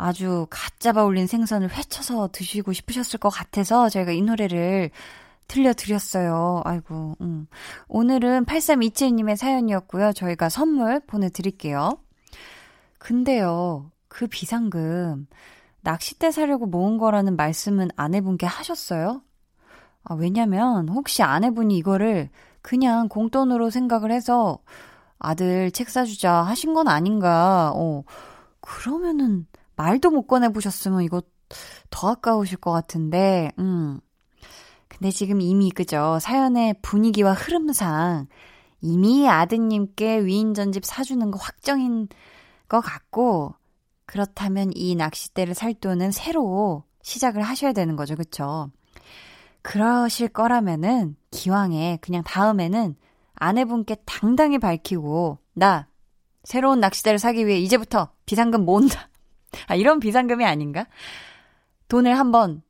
아주 0.01 0.47
갓 0.49 0.81
잡아 0.81 1.05
올린 1.05 1.27
생선을 1.27 1.77
회쳐서 1.77 2.31
드시고 2.33 2.73
싶으셨을 2.73 3.19
것 3.19 3.29
같아서 3.29 3.91
저희가 3.91 4.13
이 4.13 4.23
노래를 4.23 4.91
들려드렸어요. 5.47 6.63
아이고, 6.65 7.17
음. 7.21 7.47
오늘은 7.89 8.47
8327님의 8.47 9.37
사연이었고요. 9.37 10.13
저희가 10.13 10.49
선물 10.49 11.01
보내드릴게요. 11.01 11.99
근데요, 12.99 13.91
그 14.09 14.27
비상금, 14.27 15.27
낚싯대 15.83 16.31
사려고 16.31 16.67
모은 16.67 16.97
거라는 16.97 17.37
말씀은 17.37 17.89
아내분께 17.97 18.47
하셨어요? 18.47 19.23
아, 20.05 20.15
왜냐면, 20.15 20.89
혹시 20.89 21.23
아내분이 21.23 21.77
이거를 21.77 22.31
그냥 22.63 23.09
공돈으로 23.09 23.69
생각을 23.69 24.13
해서 24.13 24.61
아들 25.19 25.71
책 25.73 25.91
사주자 25.91 26.33
하신 26.33 26.73
건 26.73 26.89
아닌가, 26.89 27.73
어, 27.75 28.05
그러면은 28.61 29.47
말도 29.81 30.11
못 30.11 30.27
꺼내보셨으면 30.27 31.03
이거 31.03 31.23
더 31.89 32.11
아까우실 32.11 32.59
것 32.59 32.71
같은데, 32.71 33.51
음. 33.59 33.99
근데 34.89 35.11
지금 35.11 35.41
이미 35.41 35.71
그죠. 35.71 36.19
사연의 36.21 36.75
분위기와 36.83 37.33
흐름상 37.33 38.27
이미 38.83 39.27
아드님께 39.27 40.25
위인전집 40.27 40.85
사주는 40.85 41.31
거 41.31 41.39
확정인 41.39 42.09
것 42.69 42.81
같고, 42.81 43.55
그렇다면 44.05 44.71
이 44.75 44.95
낚싯대를 44.97 45.55
살 45.55 45.73
돈은 45.73 46.11
새로 46.11 46.85
시작을 47.03 47.41
하셔야 47.41 47.73
되는 47.73 47.97
거죠. 47.97 48.17
그쵸? 48.17 48.71
그러실 49.63 50.29
거라면은 50.29 51.17
기왕에 51.31 51.99
그냥 52.03 52.23
다음에는 52.23 52.97
아내분께 53.35 53.97
당당히 54.05 54.59
밝히고 54.59 55.39
나 55.55 55.89
새로운 56.45 56.81
낚싯대를 56.81 57.19
사기 57.19 57.47
위해 57.47 57.59
이제부터 57.59 58.11
비상금 58.27 58.65
모은다. 58.67 59.10
아 59.67 59.75
이런 59.75 60.01
비상금이 60.01 60.45
아닌가? 60.45 60.87
돈을 61.89 62.19
한번 62.19 62.63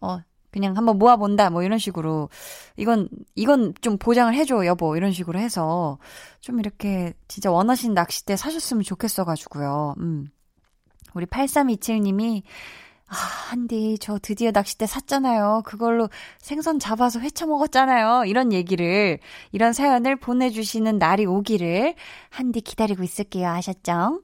어 0.00 0.20
그냥 0.50 0.76
한번 0.76 0.98
모아본다 0.98 1.50
뭐 1.50 1.62
이런 1.62 1.78
식으로 1.78 2.28
이건 2.76 3.08
이건 3.34 3.72
좀 3.80 3.96
보장을 3.98 4.34
해줘 4.34 4.66
여보 4.66 4.96
이런 4.96 5.12
식으로 5.12 5.38
해서 5.38 5.98
좀 6.40 6.60
이렇게 6.60 7.14
진짜 7.28 7.50
원하신 7.50 7.94
낚싯대 7.94 8.36
사셨으면 8.36 8.82
좋겠어가지고요. 8.82 9.94
음 9.98 10.28
우리 11.14 11.26
8327님이 11.26 12.42
아, 13.12 13.14
한디, 13.14 13.98
저 14.00 14.18
드디어 14.18 14.52
낚싯대 14.52 14.86
샀잖아요. 14.86 15.64
그걸로 15.66 16.08
생선 16.38 16.78
잡아서 16.78 17.20
회쳐 17.20 17.46
먹었잖아요. 17.46 18.24
이런 18.24 18.54
얘기를, 18.54 19.18
이런 19.52 19.74
사연을 19.74 20.16
보내주시는 20.16 20.96
날이 20.96 21.26
오기를 21.26 21.94
한디 22.30 22.62
기다리고 22.62 23.02
있을게요. 23.02 23.48
아셨죠? 23.48 24.22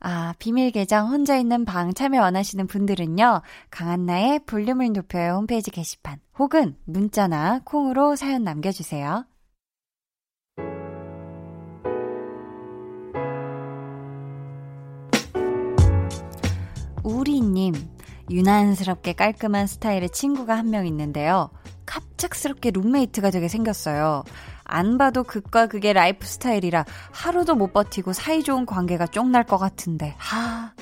아, 0.00 0.32
비밀 0.38 0.70
계정 0.70 1.08
혼자 1.08 1.36
있는 1.36 1.64
방 1.64 1.92
참여 1.92 2.20
원하시는 2.20 2.66
분들은요, 2.68 3.42
강한나의 3.70 4.40
볼륨을 4.46 4.92
높여요 4.92 5.34
홈페이지 5.34 5.70
게시판 5.70 6.20
혹은 6.38 6.76
문자나 6.84 7.62
콩으로 7.64 8.14
사연 8.16 8.44
남겨 8.44 8.70
주세요. 8.70 9.24
우리님, 17.02 17.74
유난스럽게 18.30 19.14
깔끔한 19.14 19.66
스타일의 19.66 20.10
친구가 20.10 20.56
한 20.56 20.68
명 20.68 20.86
있는데요. 20.86 21.50
갑작스럽게 21.86 22.70
룸메이트가 22.72 23.30
되게 23.30 23.48
생겼어요. 23.48 24.22
안 24.68 24.98
봐도 24.98 25.24
극과 25.24 25.66
극의 25.66 25.94
라이프 25.94 26.26
스타일이라 26.26 26.84
하루도 27.10 27.56
못 27.56 27.72
버티고 27.72 28.12
사이좋은 28.12 28.66
관계가 28.66 29.08
쫑날 29.08 29.44
것 29.44 29.58
같은데, 29.58 30.14
하, 30.18 30.72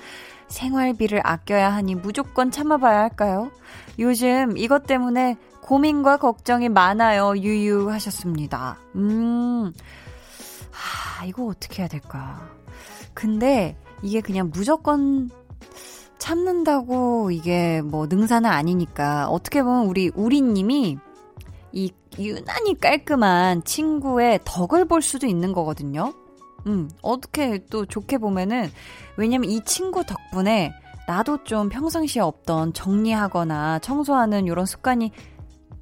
생활비를 0.49 1.23
아껴야 1.25 1.73
하니 1.73 1.95
무조건 1.95 2.51
참아봐야 2.51 2.99
할까요? 3.01 3.51
요즘 3.99 4.59
이것 4.59 4.87
때문에 4.87 5.37
고민과 5.63 6.19
걱정이 6.19 6.69
많아요. 6.69 7.37
유유 7.37 7.91
하셨습니다. 7.91 8.79
음, 8.95 9.73
하, 10.71 11.25
이거 11.25 11.47
어떻게 11.47 11.83
해야 11.83 11.89
될까? 11.89 12.49
근데 13.15 13.77
이게 14.03 14.21
그냥 14.21 14.51
무조건 14.53 15.31
참는다고 16.19 17.31
이게 17.31 17.83
뭐 17.83 18.07
능사는 18.07 18.49
아니니까 18.49 19.29
어떻게 19.29 19.63
보면 19.63 19.87
우리 19.87 20.11
우리 20.15 20.41
님이 20.41 20.99
이 21.77 21.93
유난히 22.19 22.81
깔끔한 22.81 23.63
친구의 23.65 24.41
덕을 24.47 24.87
볼 24.87 25.03
수도 25.03 25.27
있는 25.27 25.53
거거든요. 25.53 26.15
음, 26.67 26.89
어떻게 27.03 27.65
또 27.67 27.85
좋게 27.85 28.17
보면은 28.17 28.71
왜냐면 29.19 29.51
이 29.51 29.63
친구 29.65 30.03
덕분에 30.03 30.73
나도 31.07 31.45
좀 31.45 31.69
평상시에 31.69 32.23
없던 32.23 32.73
정리하거나 32.73 33.81
청소하는 33.81 34.47
이런 34.47 34.65
습관이 34.65 35.13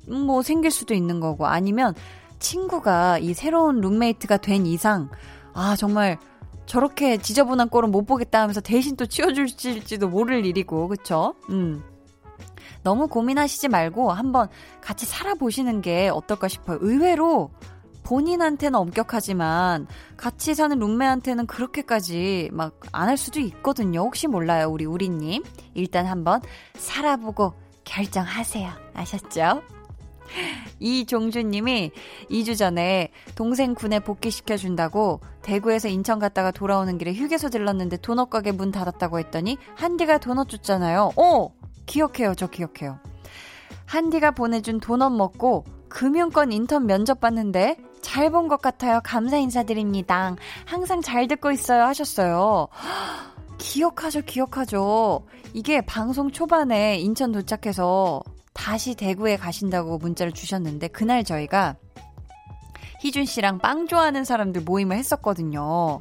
뭐 0.09 0.43
생길 0.43 0.73
수도 0.73 0.95
있는 0.95 1.21
거고 1.21 1.47
아니면 1.47 1.95
친구가 2.41 3.19
이 3.19 3.33
새로운 3.33 3.81
룸메이트가 3.81 4.39
된 4.39 4.67
이상 4.67 5.09
아 5.55 5.77
정말 5.77 6.19
저렇게 6.67 7.19
지저분한 7.19 7.69
꼴은 7.69 7.93
못 7.93 8.05
보겠다 8.05 8.41
하면서 8.41 8.61
대신 8.61 8.97
또 8.97 9.07
치워줄지도 9.07 10.09
모를 10.09 10.45
일이고, 10.45 10.89
그쵸? 10.89 11.35
음. 11.51 11.83
너무 12.85 13.09
고민하시지 13.09 13.69
말고 13.69 14.13
한번 14.13 14.49
같이 14.81 15.07
살아보시는 15.07 15.81
게 15.83 16.09
어떨까 16.11 16.47
싶어요. 16.49 16.79
의외로 16.81 17.51
본인한테는 18.05 18.79
엄격하지만 18.79 19.87
같이 20.19 20.55
사는 20.55 20.79
룸메한테는 20.79 21.47
그렇게까지 21.47 22.51
막 22.53 22.75
안 22.93 23.09
할 23.09 23.17
수도 23.17 23.41
있거든요. 23.41 24.01
혹시 24.01 24.27
몰라요, 24.29 24.69
우리 24.69 24.85
우리님. 24.85 25.43
일단 25.75 26.07
한번 26.07 26.41
살아보고 26.77 27.55
결정하세요. 27.85 28.71
아셨죠? 28.95 29.63
이종주님이 30.81 31.91
2주 32.31 32.57
전에 32.59 33.11
동생 33.35 33.75
군에 33.75 34.01
복귀시켜준다고 34.01 35.21
대구에서 35.43 35.89
인천 35.89 36.19
갔다가 36.19 36.51
돌아오는 36.51 36.97
길에 36.99 37.13
휴게소 37.15 37.51
들렀는데 37.51 37.99
도넛 37.99 38.31
가게 38.31 38.53
문 38.53 38.71
닫았다고 38.71 39.19
했더니 39.19 39.59
한디가 39.77 40.19
도넛 40.19 40.49
줬잖아요. 40.49 41.13
오! 41.17 41.53
기억해요. 41.87 42.35
저 42.35 42.47
기억해요. 42.47 42.99
한디가 43.87 44.31
보내준 44.33 44.81
도넛 44.81 45.13
먹고 45.13 45.65
금융권 45.89 46.53
인턴 46.53 46.87
면접 46.87 47.21
봤는데 47.21 47.77
잘 48.03 48.31
본 48.31 48.49
것 48.49 48.61
같아요. 48.61 49.01
감사 49.03 49.37
인사드립니다. 49.39 50.37
항상 50.67 51.01
잘 51.01 51.27
듣고 51.27 51.51
있어요. 51.53 51.85
하셨어요. 51.85 52.69
기억하죠, 53.59 54.21
기억하죠. 54.23 55.25
이게 55.55 55.81
방송 55.81 56.31
초반에 56.31 56.99
인천 56.99 57.33
도착해서 57.33 58.23
다시 58.53 58.95
대구에 58.95 59.37
가신다고 59.37 59.99
문자를 59.99 60.33
주셨는데 60.33 60.89
그날 60.89 61.25
저희가 61.25 61.77
희준 63.01 63.25
씨랑 63.25 63.59
빵 63.59 63.87
좋아하는 63.87 64.25
사람들 64.25 64.63
모임을 64.63 64.97
했었거든요. 64.97 66.01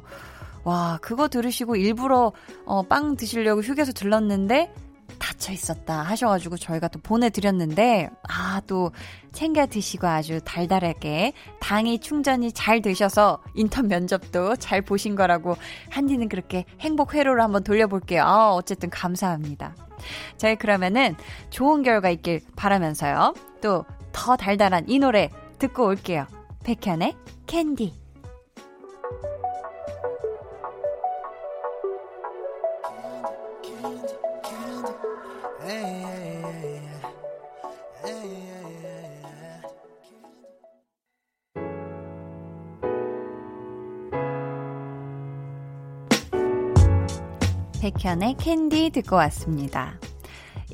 와, 0.64 0.98
그거 1.02 1.28
들으시고 1.28 1.76
일부러 1.76 2.32
어, 2.64 2.82
빵 2.82 3.16
드시려고 3.16 3.60
휴게소 3.60 3.92
들렀는데 3.92 4.72
닫혀 5.18 5.52
있었다 5.52 6.02
하셔가지고 6.02 6.56
저희가 6.56 6.88
또 6.88 7.00
보내드렸는데 7.00 8.10
아 8.28 8.60
또 8.66 8.92
챙겨 9.32 9.66
드시고 9.66 10.06
아주 10.06 10.40
달달하게 10.44 11.32
당이 11.60 11.98
충전이 11.98 12.52
잘 12.52 12.80
되셔서 12.80 13.42
인턴 13.54 13.88
면접도 13.88 14.56
잘 14.56 14.80
보신 14.80 15.16
거라고 15.16 15.56
한디는 15.90 16.28
그렇게 16.28 16.64
행복 16.80 17.14
회로를 17.14 17.42
한번 17.42 17.62
돌려볼게요. 17.64 18.22
아, 18.22 18.52
어쨌든 18.54 18.90
감사합니다. 18.90 19.74
저희 20.38 20.56
그러면은 20.56 21.16
좋은 21.50 21.82
결과 21.82 22.10
있길 22.10 22.40
바라면서요. 22.56 23.34
또 23.60 23.84
더 24.14 24.36
달달한 24.36 24.88
이 24.88 24.98
노래 24.98 25.28
듣고 25.58 25.84
올게요. 25.84 26.26
백현의 26.64 27.14
캔디. 27.46 28.03
백현의 47.98 48.36
캔디 48.38 48.90
듣고 48.90 49.16
왔습니다. 49.16 49.94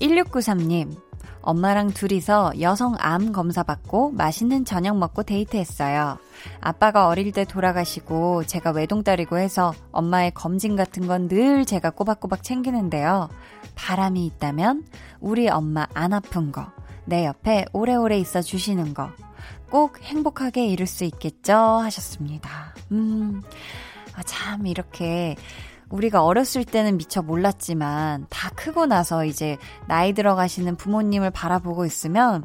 1693님, 0.00 0.96
엄마랑 1.42 1.88
둘이서 1.88 2.60
여성 2.60 2.94
암 2.98 3.32
검사 3.32 3.62
받고 3.62 4.10
맛있는 4.12 4.64
저녁 4.64 4.98
먹고 4.98 5.22
데이트했어요. 5.22 6.18
아빠가 6.60 7.08
어릴 7.08 7.32
때 7.32 7.44
돌아가시고 7.44 8.44
제가 8.44 8.70
외동딸이고 8.70 9.38
해서 9.38 9.72
엄마의 9.92 10.32
검진 10.32 10.76
같은 10.76 11.06
건 11.06 11.28
늘 11.28 11.64
제가 11.66 11.90
꼬박꼬박 11.90 12.42
챙기는데요. 12.42 13.28
바람이 13.74 14.24
있다면 14.26 14.84
우리 15.20 15.48
엄마 15.48 15.86
안 15.94 16.12
아픈 16.12 16.50
거, 16.52 16.72
내 17.04 17.26
옆에 17.26 17.66
오래오래 17.72 18.18
있어 18.18 18.42
주시는 18.42 18.94
거, 18.94 19.10
꼭 19.70 20.02
행복하게 20.02 20.66
이룰 20.66 20.86
수 20.86 21.04
있겠죠? 21.04 21.54
하셨습니다. 21.54 22.74
음, 22.90 23.42
아, 24.14 24.22
참, 24.24 24.66
이렇게 24.66 25.36
우리가 25.90 26.24
어렸을 26.24 26.64
때는 26.64 26.96
미처 26.96 27.20
몰랐지만 27.22 28.26
다 28.30 28.50
크고 28.50 28.86
나서 28.86 29.24
이제 29.24 29.58
나이 29.86 30.12
들어가시는 30.12 30.76
부모님을 30.76 31.30
바라보고 31.30 31.84
있으면 31.84 32.44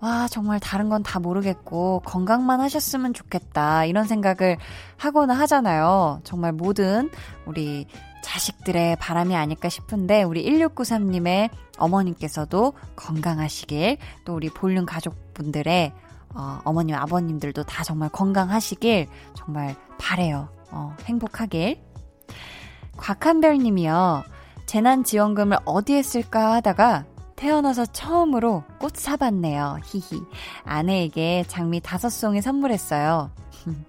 와, 0.00 0.26
정말 0.26 0.58
다른 0.58 0.88
건 0.88 1.04
다 1.04 1.20
모르겠고, 1.20 2.00
건강만 2.04 2.60
하셨으면 2.60 3.14
좋겠다. 3.14 3.84
이런 3.84 4.04
생각을 4.04 4.56
하거나 4.96 5.32
하잖아요. 5.34 6.20
정말 6.24 6.50
모든 6.52 7.08
우리 7.46 7.86
자식들의 8.20 8.96
바람이 8.96 9.36
아닐까 9.36 9.68
싶은데, 9.68 10.24
우리 10.24 10.44
1693님의 10.44 11.50
어머님께서도 11.78 12.72
건강하시길, 12.96 13.98
또 14.24 14.34
우리 14.34 14.48
볼륨 14.50 14.86
가족분들의 14.86 15.92
어, 16.34 16.60
어머님, 16.64 16.96
아버님들도 16.96 17.62
다 17.62 17.84
정말 17.84 18.08
건강하시길 18.08 19.06
정말 19.34 19.76
바래요. 19.98 20.48
어, 20.72 20.96
행복하길. 21.04 21.80
곽한별 22.96 23.58
님이요. 23.58 24.24
재난지원금을 24.66 25.58
어디에 25.64 26.02
쓸까 26.02 26.54
하다가 26.54 27.04
태어나서 27.36 27.86
처음으로 27.86 28.62
꽃 28.78 28.96
사봤네요. 28.96 29.78
히히. 29.84 30.22
아내에게 30.64 31.44
장미 31.48 31.80
다섯 31.80 32.08
송이 32.08 32.40
선물했어요. 32.40 33.30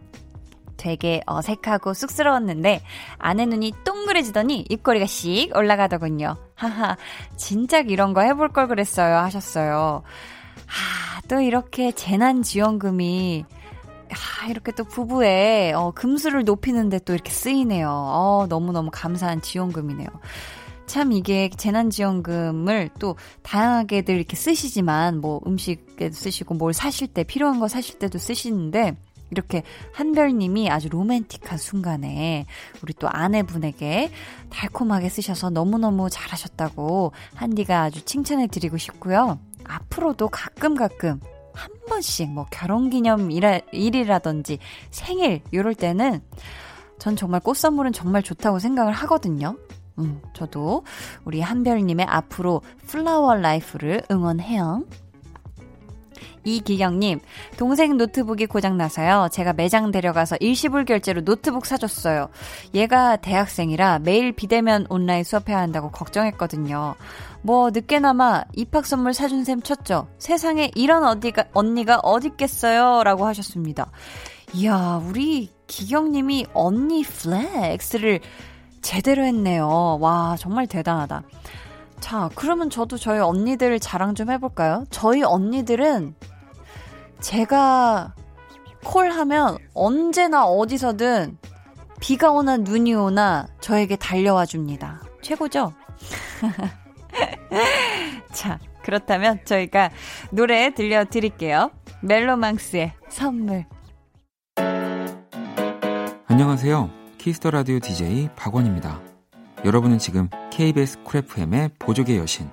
되게 0.77 1.21
어색하고 1.25 1.93
쑥스러웠는데 1.93 2.81
아내 3.17 3.45
눈이 3.45 3.73
동그래지더니 3.83 4.65
입꼬리가 4.69 5.05
씩 5.05 5.55
올라가더군요. 5.55 6.35
하하, 6.55 6.97
진작 7.37 7.89
이런 7.89 8.13
거 8.13 8.21
해볼 8.21 8.49
걸 8.49 8.67
그랬어요. 8.67 9.17
하셨어요. 9.17 10.03
하, 10.65 11.21
또 11.29 11.39
이렇게 11.39 11.91
재난지원금이 11.91 13.45
아, 14.13 14.47
이렇게 14.47 14.71
또 14.71 14.83
부부의 14.83 15.73
어, 15.73 15.91
금수를 15.91 16.43
높이는데 16.43 16.99
또 16.99 17.13
이렇게 17.13 17.31
쓰이네요. 17.31 17.89
어, 17.89 18.45
너무너무 18.49 18.89
감사한 18.91 19.41
지원금이네요. 19.41 20.07
참 20.85 21.11
이게 21.11 21.49
재난지원금을 21.49 22.89
또 22.99 23.15
다양하게들 23.41 24.15
이렇게 24.15 24.35
쓰시지만 24.35 25.21
뭐 25.21 25.41
음식에 25.47 26.11
쓰시고 26.11 26.55
뭘 26.55 26.73
사실 26.73 27.07
때 27.07 27.23
필요한 27.23 27.59
거 27.59 27.67
사실 27.67 27.97
때도 27.99 28.19
쓰시는데 28.19 28.95
이렇게 29.31 29.63
한별님이 29.93 30.69
아주 30.69 30.89
로맨틱한 30.89 31.57
순간에 31.57 32.45
우리 32.83 32.93
또 32.93 33.09
아내분에게 33.09 34.11
달콤하게 34.51 35.09
쓰셔서 35.09 35.49
너무너무 35.49 36.09
잘하셨다고 36.09 37.13
한디가 37.33 37.83
아주 37.83 38.03
칭찬해 38.05 38.47
드리고 38.47 38.77
싶고요. 38.77 39.39
앞으로도 39.63 40.29
가끔 40.29 40.75
가끔 40.75 41.19
한 41.53 41.69
번씩 41.87 42.31
뭐 42.31 42.45
결혼기념 42.51 43.29
일이라든지 43.31 44.59
생일 44.91 45.41
이럴 45.51 45.75
때는 45.75 46.21
전 46.99 47.15
정말 47.15 47.41
꽃 47.41 47.57
선물은 47.57 47.91
정말 47.91 48.23
좋다고 48.23 48.59
생각을 48.59 48.93
하거든요. 48.93 49.57
음, 49.99 50.21
저도 50.33 50.83
우리 51.25 51.41
한별님의 51.41 52.05
앞으로 52.05 52.61
flower 52.87 53.35
life를 53.35 54.03
응원해요. 54.09 54.83
이기경님, 56.43 57.19
동생 57.57 57.97
노트북이 57.97 58.47
고장나서요. 58.47 59.29
제가 59.31 59.53
매장 59.53 59.91
데려가서 59.91 60.37
일시불 60.39 60.85
결제로 60.85 61.21
노트북 61.21 61.65
사줬어요. 61.65 62.29
얘가 62.73 63.15
대학생이라 63.17 63.99
매일 63.99 64.31
비대면 64.31 64.87
온라인 64.89 65.23
수업해야 65.23 65.59
한다고 65.59 65.89
걱정했거든요. 65.91 66.95
뭐 67.41 67.71
늦게나마 67.71 68.43
입학 68.53 68.85
선물 68.85 69.13
사준 69.13 69.43
셈 69.43 69.61
쳤죠. 69.61 70.07
세상에 70.17 70.71
이런 70.75 71.03
어디가 71.03 71.45
언니가 71.53 71.99
어딨겠어요? 72.01 73.03
라고 73.03 73.25
하셨습니다. 73.27 73.91
이야, 74.53 75.01
우리 75.03 75.51
기경님이 75.67 76.47
언니 76.53 77.03
flex를 77.03 78.19
제대로 78.81 79.23
했네요. 79.23 79.97
와, 79.99 80.35
정말 80.37 80.67
대단하다. 80.67 81.23
자, 82.03 82.29
그러면 82.35 82.69
저도 82.69 82.97
저희 82.97 83.19
언니들 83.19 83.79
자랑 83.79 84.13
좀 84.13 84.29
해볼까요? 84.29 84.83
저희 84.89 85.23
언니들은 85.23 86.13
제가 87.21 88.13
call하면 88.83 89.57
언제나 89.73 90.43
어디서든 90.43 91.37
비가 92.01 92.31
오나 92.31 92.57
눈이 92.57 92.93
오나 92.93 93.47
저에게 93.61 93.95
달려와 93.95 94.45
줍니다. 94.45 95.01
최고죠? 95.21 95.71
자, 98.33 98.59
그렇다면 98.83 99.39
저희가 99.45 99.89
노래 100.29 100.73
들려드릴게요. 100.73 101.71
멜로망스의 102.01 102.91
선물. 103.07 103.65
안녕하세요. 106.27 106.89
Kiss 107.17 107.36
the 107.36 107.51
Radio 107.51 107.79
DJ 107.79 108.27
박원입니다. 108.35 109.12
여러분은 109.65 109.97
지금 109.97 110.29
KBS 110.51 111.03
Cool 111.03 111.19
FM의 111.19 111.71
보조개 111.79 112.17
여신 112.17 112.49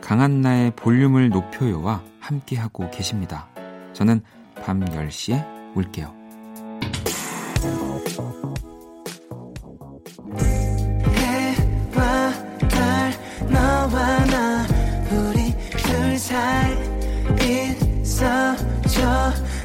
강한나의 0.00 0.72
볼륨을 0.76 1.28
높여요와 1.30 2.02
함께하고 2.20 2.90
계십니다. 2.90 3.48
저는 3.92 4.22
밤 4.62 4.80
10시에 4.80 5.76
올게요. 5.76 6.22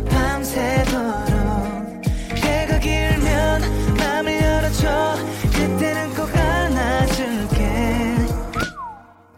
밤새도록 0.09 1.27
해가 2.35 2.79
길면 2.79 3.61
맘을 3.97 4.41
열어줘 4.41 5.15
그때는 5.53 6.13
꼭 6.13 6.26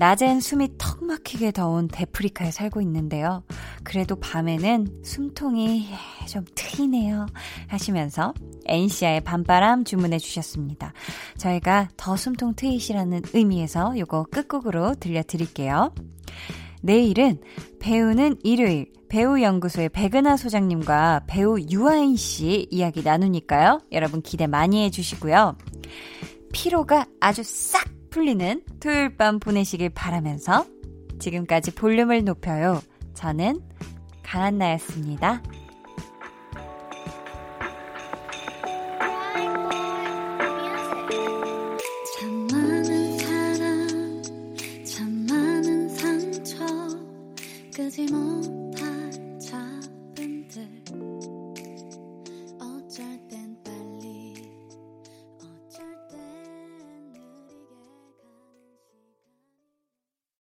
낮엔 0.00 0.40
숨이 0.40 0.78
턱 0.78 1.04
막히게 1.04 1.52
더운 1.52 1.86
데프리카에 1.86 2.50
살고 2.50 2.80
있는데요. 2.80 3.44
그래도 3.84 4.16
밤에는 4.16 5.02
숨통이 5.04 5.90
좀 6.26 6.42
트이네요. 6.54 7.26
하시면서 7.66 8.32
엔시아의 8.64 9.20
밤바람 9.20 9.84
주문해 9.84 10.18
주셨습니다. 10.18 10.94
저희가 11.36 11.90
더 11.98 12.16
숨통 12.16 12.54
트이시라는 12.54 13.24
의미에서 13.34 13.98
요거 13.98 14.28
끝곡으로 14.30 14.94
들려드릴게요. 14.94 15.92
내일은 16.80 17.38
배우는 17.78 18.38
일요일 18.42 18.86
배우연구소의 19.10 19.90
백은하 19.90 20.38
소장님과 20.38 21.24
배우 21.26 21.60
유아인 21.70 22.16
씨 22.16 22.66
이야기 22.70 23.02
나누니까요. 23.02 23.82
여러분 23.92 24.22
기대 24.22 24.46
많이 24.46 24.82
해주시고요. 24.84 25.58
피로가 26.54 27.04
아주 27.20 27.42
싹 27.44 27.99
풀리는 28.10 28.62
토요일 28.80 29.16
밤 29.16 29.38
보내시길 29.38 29.90
바라면서 29.90 30.66
지금까지 31.18 31.74
볼륨을 31.74 32.24
높여요. 32.24 32.80
저는 33.14 33.60
강한나였습니다. 34.22 35.42